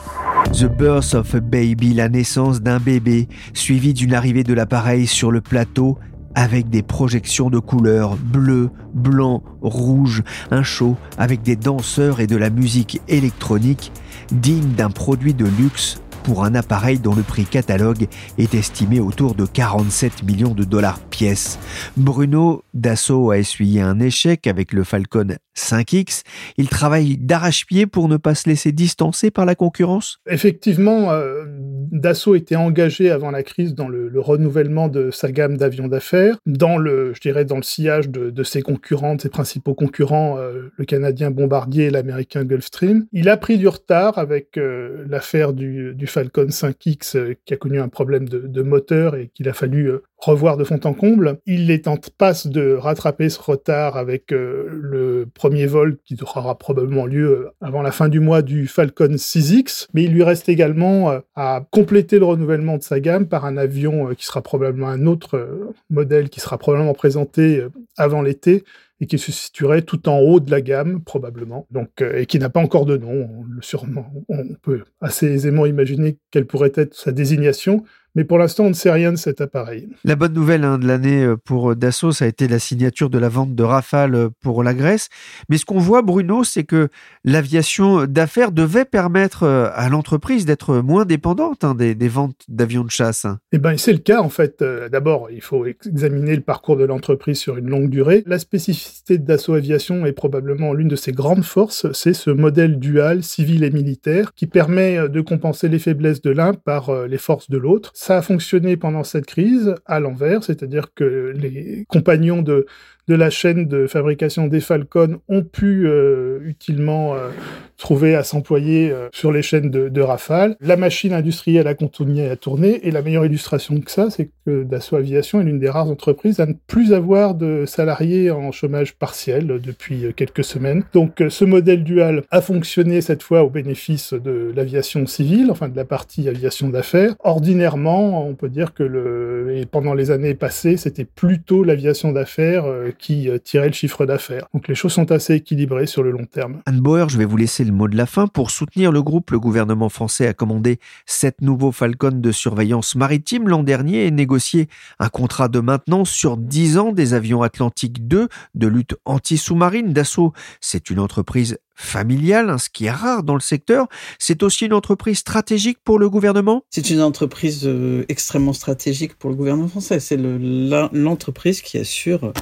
The 0.60 0.70
Birth 0.70 1.16
of 1.16 1.34
a 1.34 1.42
Baby, 1.42 1.96
la 1.96 2.08
naissance 2.08 2.62
d'un 2.62 2.78
bébé, 2.78 3.28
suivi 3.56 3.96
d'une 3.96 4.14
arrivée 4.14 4.44
de 4.44 4.54
l'appareil 4.54 5.08
sur 5.08 5.32
le 5.32 5.42
plateau 5.42 5.98
avec 6.36 6.70
des 6.70 6.84
projections 6.84 7.50
de 7.50 7.58
couleurs 7.58 8.16
bleu, 8.16 8.70
blanc, 8.94 9.42
rouge, 9.64 10.22
un 10.52 10.62
show 10.62 10.98
avec 11.18 11.42
des 11.42 11.56
danseurs 11.56 12.20
et 12.20 12.28
de 12.28 12.38
la 12.38 12.52
musique 12.52 13.02
électronique 13.08 13.92
digne 14.32 14.74
d'un 14.74 14.92
produit 14.92 15.34
de 15.34 15.46
luxe 15.46 16.00
pour 16.24 16.44
un 16.44 16.56
appareil 16.56 17.00
dont 17.00 17.16
le 17.16 17.24
prix 17.24 17.46
catalogue 17.46 18.08
est 18.38 18.54
estimé 18.54 19.00
autour 19.00 19.36
de 19.36 19.46
47 19.46 20.24
millions 20.24 20.54
de 20.54 20.64
dollars 20.64 21.00
pièce. 21.00 21.60
Bruno 21.98 22.64
Dassault 22.74 23.32
a 23.32 23.38
essuyé 23.38 23.82
un 23.82 24.00
échec 24.00 24.48
avec 24.48 24.74
le 24.74 24.84
Falcon 24.84 25.36
5X. 25.58 26.24
Il 26.58 26.70
travaille 26.70 27.18
d'arrache-pied 27.18 27.86
pour 27.86 28.08
ne 28.08 28.18
pas 28.18 28.36
se 28.36 28.50
laisser 28.50 28.72
distancer 28.72 29.32
par 29.32 29.46
la 29.46 29.56
concurrence 29.56 30.20
Effectivement, 30.30 31.12
euh, 31.12 31.46
Dassault 31.92 32.36
était 32.36 32.56
engagé 32.56 33.12
avant 33.12 33.32
la 33.32 33.44
crise 33.44 33.76
dans 33.76 33.88
le, 33.88 34.12
renouvellement 34.16 34.88
de 34.88 35.10
sa 35.12 35.32
gamme 35.32 35.58
d'avions 35.58 35.88
d'affaires, 35.88 36.38
dans 36.46 36.78
le, 36.78 37.14
je 37.14 37.22
dirais, 37.22 37.46
dans 37.46 37.58
le 37.58 37.64
sillage 37.64 38.10
de, 38.10 38.44
ses 38.44 38.62
concurrents, 38.62 39.16
de 39.16 39.22
ses 39.22 39.30
principaux 39.30 39.74
concurrents, 39.74 40.38
euh, 40.38 40.72
le 40.78 40.86
canadien 40.86 41.32
Bombardier 41.32 41.86
et 41.86 41.90
l'américain 41.90 42.44
Gulfstream. 42.44 43.06
Il 43.12 43.30
a 43.30 43.38
pris 43.38 43.58
du 43.58 43.68
retard 43.68 44.18
avec 44.18 44.58
euh, 44.58 45.06
l'affaire 45.08 45.54
du, 45.54 45.96
Falcon 46.06 46.48
5X 46.48 47.36
qui 47.46 47.54
a 47.54 47.58
connu 47.58 47.80
un 47.80 47.88
problème 47.88 48.28
de, 48.28 48.40
de 48.40 48.62
moteur 48.62 49.16
et 49.16 49.30
qu'il 49.34 49.48
a 49.48 49.54
fallu 49.54 49.92
revoir 50.22 50.56
de 50.56 50.64
fond 50.64 50.80
en 50.84 50.94
comble. 50.94 51.40
Il 51.46 51.72
est 51.72 51.88
en 51.88 51.98
passe 52.18 52.48
de 52.48 52.74
rattraper 52.74 53.30
ce 53.30 53.42
retard 53.42 53.98
avec 53.98 54.32
euh, 54.32 54.68
le 54.70 55.28
premier 55.34 55.66
vol 55.66 55.98
qui 56.06 56.16
aura 56.22 56.58
probablement 56.58 57.06
lieu 57.06 57.32
euh, 57.32 57.50
avant 57.60 57.82
la 57.82 57.92
fin 57.92 58.08
du 58.08 58.20
mois 58.20 58.42
du 58.42 58.68
Falcon 58.68 59.16
6X, 59.16 59.88
mais 59.94 60.04
il 60.04 60.14
lui 60.14 60.24
reste 60.24 60.48
également 60.48 61.12
euh, 61.12 61.20
à 61.36 61.64
compléter 61.72 62.20
le 62.20 62.26
renouvellement 62.26 62.78
de 62.78 62.84
sa 62.84 63.00
gamme 63.00 63.28
par 63.28 63.46
un 63.46 63.58
avion 63.58 64.14
qui 64.16 64.26
sera 64.26 64.42
probablement 64.42 64.88
un 64.88 65.08
autre 65.08 65.74
modèle 65.90 66.30
qui 66.30 66.40
sera 66.40 66.58
probablement 66.58 66.94
présenté 66.94 67.66
avant 67.98 68.22
l'été 68.22 68.64
et 69.02 69.08
qui 69.08 69.18
se 69.18 69.32
situerait 69.32 69.82
tout 69.82 70.08
en 70.08 70.20
haut 70.20 70.40
de 70.40 70.50
la 70.52 70.62
gamme, 70.62 71.04
probablement, 71.04 71.68
donc, 71.72 72.02
et 72.02 72.26
qui 72.26 72.40
n'a 72.40 72.50
pas 72.50 72.62
encore 72.62 72.86
de 72.86 72.96
nom. 72.96 73.12
On, 73.12 73.44
le 73.44 73.62
sûrement, 73.62 74.14
on 74.30 74.46
peut 74.62 74.84
assez 75.02 75.28
aisément 75.28 75.66
imaginer 75.66 76.18
quelle 76.30 76.46
pourrait 76.46 76.72
être 76.76 76.94
sa 76.94 77.12
désignation, 77.12 77.84
mais 78.16 78.26
pour 78.26 78.38
l'instant, 78.38 78.66
on 78.66 78.70
ne 78.70 78.74
sait 78.74 78.92
rien 78.92 79.12
de 79.12 79.18
cet 79.18 79.40
appareil. 79.40 79.88
La 80.04 80.16
bonne 80.16 80.34
nouvelle 80.34 80.66
hein, 80.66 80.78
de 80.78 80.86
l'année 80.86 81.24
euh, 81.24 81.38
pour 81.38 81.72
euh, 81.72 81.76
Dassault, 81.76 82.12
ça 82.12 82.26
a 82.26 82.28
été 82.28 82.48
la 82.50 82.60
signature 82.60 83.10
de 83.10 83.18
la 83.18 83.30
vente 83.30 83.56
de 83.56 83.64
Rafale 83.64 84.16
euh, 84.16 84.30
pour 84.42 84.64
la 84.64 84.74
Grèce. 84.74 85.08
Mais 85.50 85.58
ce 85.58 85.64
qu'on 85.64 85.80
voit, 85.80 86.02
Bruno, 86.02 86.44
c'est 86.44 86.66
que 86.66 86.90
l'aviation 87.24 88.06
d'affaires 88.06 88.52
devait 88.52 88.84
permettre 88.84 89.48
à 89.48 89.88
l'entreprise 89.90 90.46
d'être 90.46 90.78
moins 90.78 91.06
dépendante 91.06 91.64
hein, 91.64 91.74
des, 91.76 92.08
ventes 92.08 92.44
d'avions 92.50 92.84
de 92.84 92.92
chasse. 92.92 93.26
Eh 93.54 93.58
bien, 93.58 93.78
c'est 93.78 93.94
le 93.94 94.00
cas, 94.00 94.22
en 94.22 94.30
fait. 94.30 94.64
D'abord, 94.92 95.30
il 95.32 95.42
faut 95.42 95.66
examiner 95.66 96.36
le 96.36 96.42
parcours 96.42 96.78
de 96.78 96.84
l'entreprise 96.84 97.40
sur 97.40 97.58
une 97.58 97.70
longue 97.70 97.90
durée. 97.90 98.24
La 98.26 98.40
spécificité 98.40 98.91
de 99.10 99.16
Dassault 99.18 99.54
Aviation 99.54 100.06
est 100.06 100.14
probablement 100.14 100.74
l'une 100.74 100.88
de 100.88 100.96
ses 100.96 101.12
grandes 101.12 101.44
forces, 101.44 101.92
c'est 101.94 102.14
ce 102.14 102.30
modèle 102.30 102.80
dual 102.80 103.24
civil 103.24 103.64
et 103.64 103.72
militaire 103.72 104.34
qui 104.34 104.48
permet 104.48 105.10
de 105.10 105.22
compenser 105.22 105.70
les 105.70 105.80
faiblesses 105.80 106.22
de 106.22 106.32
l'un 106.32 106.54
par 106.54 107.06
les 107.06 107.18
forces 107.18 107.50
de 107.50 107.58
l'autre. 107.58 107.92
Ça 107.94 108.18
a 108.18 108.22
fonctionné 108.22 108.78
pendant 108.78 109.04
cette 109.04 109.26
crise 109.26 109.76
à 109.86 110.00
l'envers, 110.00 110.44
c'est-à-dire 110.44 110.94
que 110.94 111.34
les 111.36 111.86
compagnons 111.90 112.42
de, 112.42 112.66
de 113.12 113.16
la 113.18 113.30
chaîne 113.30 113.66
de 113.66 113.88
fabrication 113.88 114.48
des 114.48 114.62
Falcons 114.62 115.20
ont 115.28 115.44
pu 115.44 115.86
euh, 115.86 116.40
utilement 116.46 117.14
euh, 117.14 117.28
trouver 117.76 118.16
à 118.16 118.24
s'employer 118.24 118.90
euh, 118.90 119.10
sur 119.12 119.34
les 119.34 119.42
chaînes 119.42 119.70
de, 119.70 119.90
de, 119.90 120.02
Rafale. 120.02 120.56
La 120.62 120.78
machine 120.78 121.12
industrielle 121.12 121.68
a 121.68 121.74
continué 121.74 122.30
à 122.30 122.38
tourner 122.38 122.88
et 122.88 122.92
la 122.92 123.02
meilleure 123.02 123.26
illustration 123.26 123.82
que 123.82 123.92
ça, 123.92 124.10
c'est 124.10 124.30
que 124.46 124.64
Dassault 124.64 124.96
Aviation 124.96 125.42
est 125.42 125.44
l'une 125.44 125.60
des 125.60 125.70
rares 125.70 125.90
entreprises 125.90 126.40
à 126.40 126.46
ne 126.46 126.54
plus 126.68 126.94
avoir 126.94 127.36
de 127.36 127.66
salariés 127.68 128.32
en 128.32 128.54
chômage 128.54 128.96
partiel 128.96 129.60
depuis 129.62 130.14
quelques 130.16 130.46
semaines. 130.46 130.84
Donc 130.94 131.22
ce 131.28 131.44
modèle 131.44 131.84
dual 131.84 132.24
a 132.32 132.40
fonctionné 132.40 133.02
cette 133.02 133.24
fois 133.24 133.44
au 133.44 133.50
bénéfice 133.50 134.14
de 134.14 134.54
l'aviation 134.56 135.06
civile, 135.06 135.52
enfin 135.52 135.68
de 135.68 135.76
la 135.76 135.86
partie 135.86 136.30
aviation 136.30 136.70
d'affaires. 136.70 137.16
Ordinairement, 137.20 138.26
on 138.26 138.36
peut 138.36 138.50
dire 138.50 138.74
que 138.74 138.84
le, 138.84 139.58
et 139.58 139.66
pendant 139.66 139.96
les 139.96 140.12
années 140.12 140.34
passées, 140.34 140.78
c'était 140.78 141.04
plutôt 141.04 141.66
l'aviation 141.66 142.14
d'affaires 142.14 142.64
qui 143.02 143.30
tirait 143.44 143.68
le 143.68 143.74
chiffre 143.74 144.06
d'affaires. 144.06 144.48
Donc 144.54 144.68
les 144.68 144.76
choses 144.76 144.94
sont 144.94 145.12
assez 145.12 145.36
équilibrées 145.36 145.88
sur 145.88 146.04
le 146.04 146.12
long 146.12 146.26
terme. 146.26 146.62
Anne 146.66 146.80
Bauer, 146.80 147.10
je 147.10 147.18
vais 147.18 147.26
vous 147.26 147.38
laisser 147.38 147.64
le 147.64 147.72
mot 147.72 147.88
de 147.88 147.98
la 147.98 148.06
fin. 148.06 148.28
Pour 148.28 148.52
soutenir 148.52 148.92
le 148.92 149.02
groupe, 149.02 149.32
le 149.32 149.40
gouvernement 149.40 149.90
français 149.90 150.28
a 150.28 150.34
commandé 150.34 150.80
sept 151.06 151.42
nouveaux 151.42 151.72
Falcon 151.72 152.12
de 152.12 152.32
surveillance 152.32 152.96
maritime 152.96 153.48
l'an 153.48 153.64
dernier 153.64 154.06
et 154.06 154.12
négocié 154.12 154.68
un 155.00 155.10
contrat 155.10 155.48
de 155.48 155.60
maintenance 155.60 156.10
sur 156.10 156.38
10 156.38 156.78
ans 156.78 156.92
des 156.92 157.14
avions 157.14 157.42
Atlantique 157.42 158.08
2 158.08 158.28
de 158.56 158.68
lutte 158.68 158.96
anti-sous-marine 159.06 159.94
d'assaut. 159.94 160.34
C'est 160.60 160.90
une 160.90 161.00
entreprise 161.00 161.58
familiale, 161.76 162.50
hein, 162.50 162.58
ce 162.58 162.70
qui 162.70 162.86
est 162.86 162.92
rare 162.92 163.24
dans 163.24 163.34
le 163.34 163.42
secteur. 163.42 163.88
C'est 164.20 164.44
aussi 164.44 164.66
une 164.66 164.74
entreprise 164.74 165.18
stratégique 165.18 165.80
pour 165.84 166.00
le 166.00 166.10
gouvernement? 166.10 166.64
C'est 166.70 166.90
une 166.90 167.02
entreprise 167.02 167.64
euh, 167.66 168.06
extrêmement 168.08 168.54
stratégique 168.54 169.16
pour 169.16 169.30
le 169.30 169.36
gouvernement 169.36 169.68
français. 169.68 170.00
C'est 170.00 170.18
l'entreprise 170.18 171.62
qui 171.62 171.78
assure 171.78 172.34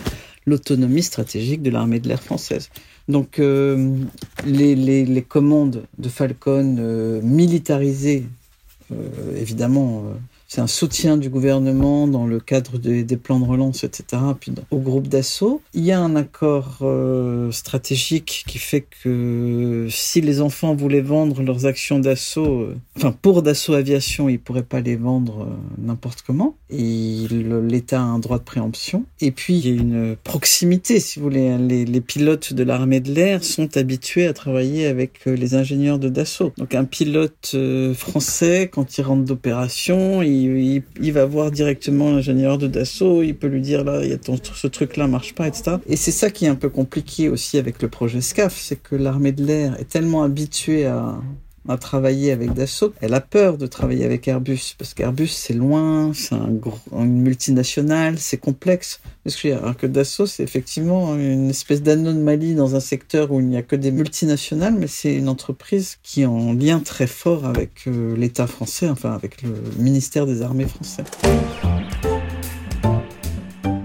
l'autonomie 0.50 1.04
stratégique 1.04 1.62
de 1.62 1.70
l'armée 1.70 2.00
de 2.00 2.08
l'air 2.08 2.22
française. 2.22 2.70
Donc 3.08 3.40
euh, 3.40 3.96
les, 4.46 5.26
commandes 5.28 5.84
de 5.98 6.10
Falcon 6.10 6.76
euh, 6.80 7.22
militarisées, 7.22 8.26
évidemment, 9.36 10.04
c'est 10.50 10.62
un 10.62 10.68
soutien 10.68 11.18
du 11.18 11.30
gouvernement 11.30 12.08
dans 12.08 12.26
le 12.26 12.40
cadre 12.40 12.80
des 12.80 13.18
plans 13.18 13.40
de 13.40 13.46
relance, 13.46 13.84
etc., 13.84 14.22
puis 14.40 14.52
au 14.72 14.80
groupe 14.80 15.08
d'assaut. 15.08 15.62
Il 15.76 15.84
y 15.84 15.92
a 15.92 16.02
un 16.02 16.16
accord 16.16 16.80
euh, 16.82 17.52
stratégique 17.52 18.44
qui 18.48 18.58
fait 18.58 18.84
que 19.04 19.86
si 19.92 20.22
les 20.22 20.42
enfants 20.42 20.74
voulaient 20.74 21.02
vendre 21.02 21.44
leurs 21.44 21.68
actions 21.68 22.00
d'assaut, 22.00 22.62
euh, 22.62 22.76
enfin 22.98 23.16
pour 23.22 23.44
d'assaut 23.44 23.76
aviation, 23.76 24.28
ils 24.28 24.40
pourraient 24.40 24.64
pas 24.64 24.82
les 24.82 24.96
vendre 24.96 25.44
euh, 25.44 25.56
n'importe 25.78 26.24
comment. 26.24 26.56
Et 26.72 27.28
l'État 27.30 28.00
a 28.00 28.04
un 28.04 28.18
droit 28.18 28.40
de 28.40 28.44
préemption. 28.44 29.06
Et 29.22 29.30
puis 29.30 29.56
il 29.56 29.68
y 29.68 29.70
a 29.70 29.80
une 29.80 30.16
proximité, 30.24 31.00
si 31.00 31.20
vous 31.20 31.26
voulez. 31.26 31.58
Les, 31.60 32.02
pilotes 32.02 32.54
de 32.54 32.64
l'armée 32.64 33.02
de 33.02 33.12
l'air 33.12 33.44
sont 33.44 33.78
habitués 33.78 34.26
à 34.26 34.34
travailler 34.34 34.88
avec 34.88 35.26
les 35.26 35.54
ingénieurs 35.54 36.00
de 36.00 36.10
Dassault. 36.10 36.54
Donc 36.58 36.74
un 36.74 36.86
pilote 36.86 37.56
français, 37.94 38.70
quand 38.72 38.98
il 38.98 39.02
rentre 39.04 39.26
d'opération, 39.26 40.24
il, 40.44 41.12
va 41.12 41.26
voir 41.26 41.52
directement 41.52 42.12
l'ingénieur 42.12 42.58
de 42.58 42.68
Dassault, 42.68 43.24
il 43.24 43.36
peut 43.36 43.48
lui 43.48 43.62
dire 43.62 43.84
là, 43.84 44.04
il 44.04 44.10
y 44.10 44.14
a 44.14 44.18
ce 44.54 44.68
truc-là 44.68 45.08
marche 45.08 45.36
pas, 45.36 45.48
etc. 45.48 45.78
Et 45.88 45.96
c'est 45.96 46.12
ça 46.12 46.30
qui 46.30 46.46
est 46.46 46.50
un 46.50 46.56
peu 46.56 46.70
compliqué 46.70 47.30
aussi 47.30 47.58
avec 47.58 47.82
le 47.82 47.88
projet 47.88 48.22
SCAF, 48.22 48.56
c'est 48.58 48.82
que 48.82 48.96
l'armée 48.96 49.32
de 49.32 49.44
l'air 49.44 49.80
est 49.80 49.90
tellement 49.90 50.24
habituée 50.24 50.86
à, 50.86 51.20
à 51.70 51.78
travailler 51.78 52.32
avec 52.32 52.54
Dassault, 52.54 52.94
elle 53.00 53.14
a 53.14 53.22
peur 53.22 53.58
de 53.58 53.68
travailler 53.68 54.04
avec 54.04 54.28
Airbus 54.28 54.76
parce 54.78 54.94
qu'Airbus 54.94 55.28
c'est 55.28 55.54
loin, 55.54 56.12
c'est 56.14 56.36
un 56.36 56.50
une 56.94 57.22
multinationale, 57.22 58.18
c'est 58.18 58.38
complexe. 58.38 59.00
Alors 59.46 59.78
que 59.78 59.86
Dassault 59.86 60.26
c'est 60.26 60.44
effectivement 60.44 61.16
une 61.16 61.52
espèce 61.52 61.84
d'anomalie 61.84 62.56
dans 62.56 62.76
un 62.76 62.80
secteur 62.80 63.32
où 63.32 63.40
il 63.40 63.48
n'y 63.48 63.58
a 63.58 63.62
que 63.62 63.76
des 63.76 63.92
multinationales, 63.92 64.74
mais 64.74 64.88
c'est 64.88 65.14
une 65.14 65.30
entreprise 65.30 65.98
qui 66.02 66.22
est 66.22 66.26
en 66.26 66.54
lien 66.54 66.80
très 66.80 67.08
fort 67.08 67.46
avec 67.46 67.88
euh, 67.88 68.16
l'État 68.18 68.48
français, 68.48 68.90
enfin 68.90 69.12
avec 69.12 69.44
le 69.44 69.54
ministère 69.78 70.26
des 70.26 70.42
Armées 70.42 70.66
français. 70.66 71.04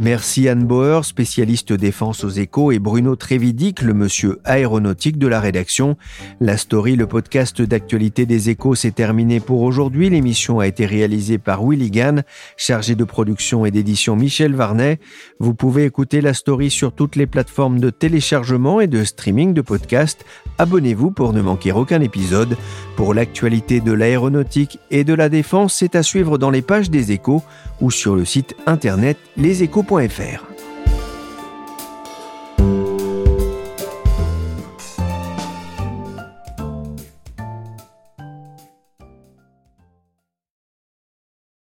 Merci 0.01 0.49
Anne 0.49 0.65
Bauer, 0.65 1.05
spécialiste 1.05 1.73
défense 1.73 2.25
aux 2.25 2.31
échos, 2.31 2.73
et 2.73 2.79
Bruno 2.79 3.17
Trévidic, 3.17 3.81
le 3.81 3.95
monsieur 3.95 4.41
aéronautique 4.45 5.19
de 5.19 5.29
la 5.29 5.41
rédaction. 5.41 5.97
La 6.41 6.57
story, 6.57 6.97
le 6.97 7.07
podcast 7.07 7.63
d'actualité 7.63 8.27
des 8.27 8.51
échos, 8.51 8.75
s'est 8.75 8.91
terminé 8.91 9.41
pour 9.41 9.63
aujourd'hui. 9.63 10.11
L'émission 10.11 10.59
a 10.59 10.67
été 10.67 10.85
réalisée 10.85 11.39
par 11.39 11.65
Willy 11.65 11.91
Gann, 11.91 12.25
chargé 12.57 12.97
de 12.97 13.05
production 13.05 13.65
et 13.65 13.71
d'édition 13.71 14.17
Michel 14.17 14.55
Varnet. 14.55 14.99
Vous 15.39 15.55
pouvez 15.55 15.85
écouter 15.85 16.21
la 16.21 16.35
story 16.35 16.71
sur 16.71 16.93
toutes 16.93 17.17
les 17.17 17.27
plateformes 17.27 17.79
de 17.79 17.91
téléchargement 17.91 18.81
et 18.81 18.89
de 18.89 19.05
streaming 19.05 19.55
de 19.55 19.63
podcasts. 19.63 20.25
Abonnez-vous 20.59 21.11
pour 21.11 21.33
ne 21.33 21.43
manquer 21.43 21.73
aucun 21.73 22.01
épisode. 22.01 22.57
Pour 22.97 23.15
l'actualité 23.15 23.81
de 23.81 23.93
l'aéronautique 23.93 24.79
et 24.91 25.05
de 25.05 25.15
la 25.15 25.29
défense, 25.29 25.75
c'est 25.75 25.97
à 25.97 26.03
suivre 26.03 26.39
dans 26.39 26.51
les 26.51 26.63
pages 26.63 26.91
des 26.91 27.13
échos 27.13 27.43
ou 27.81 27.91
sur 27.91 28.15
le 28.15 28.25
site 28.25 28.55
internet 28.67 29.19
leséchos.fr. 29.37 30.54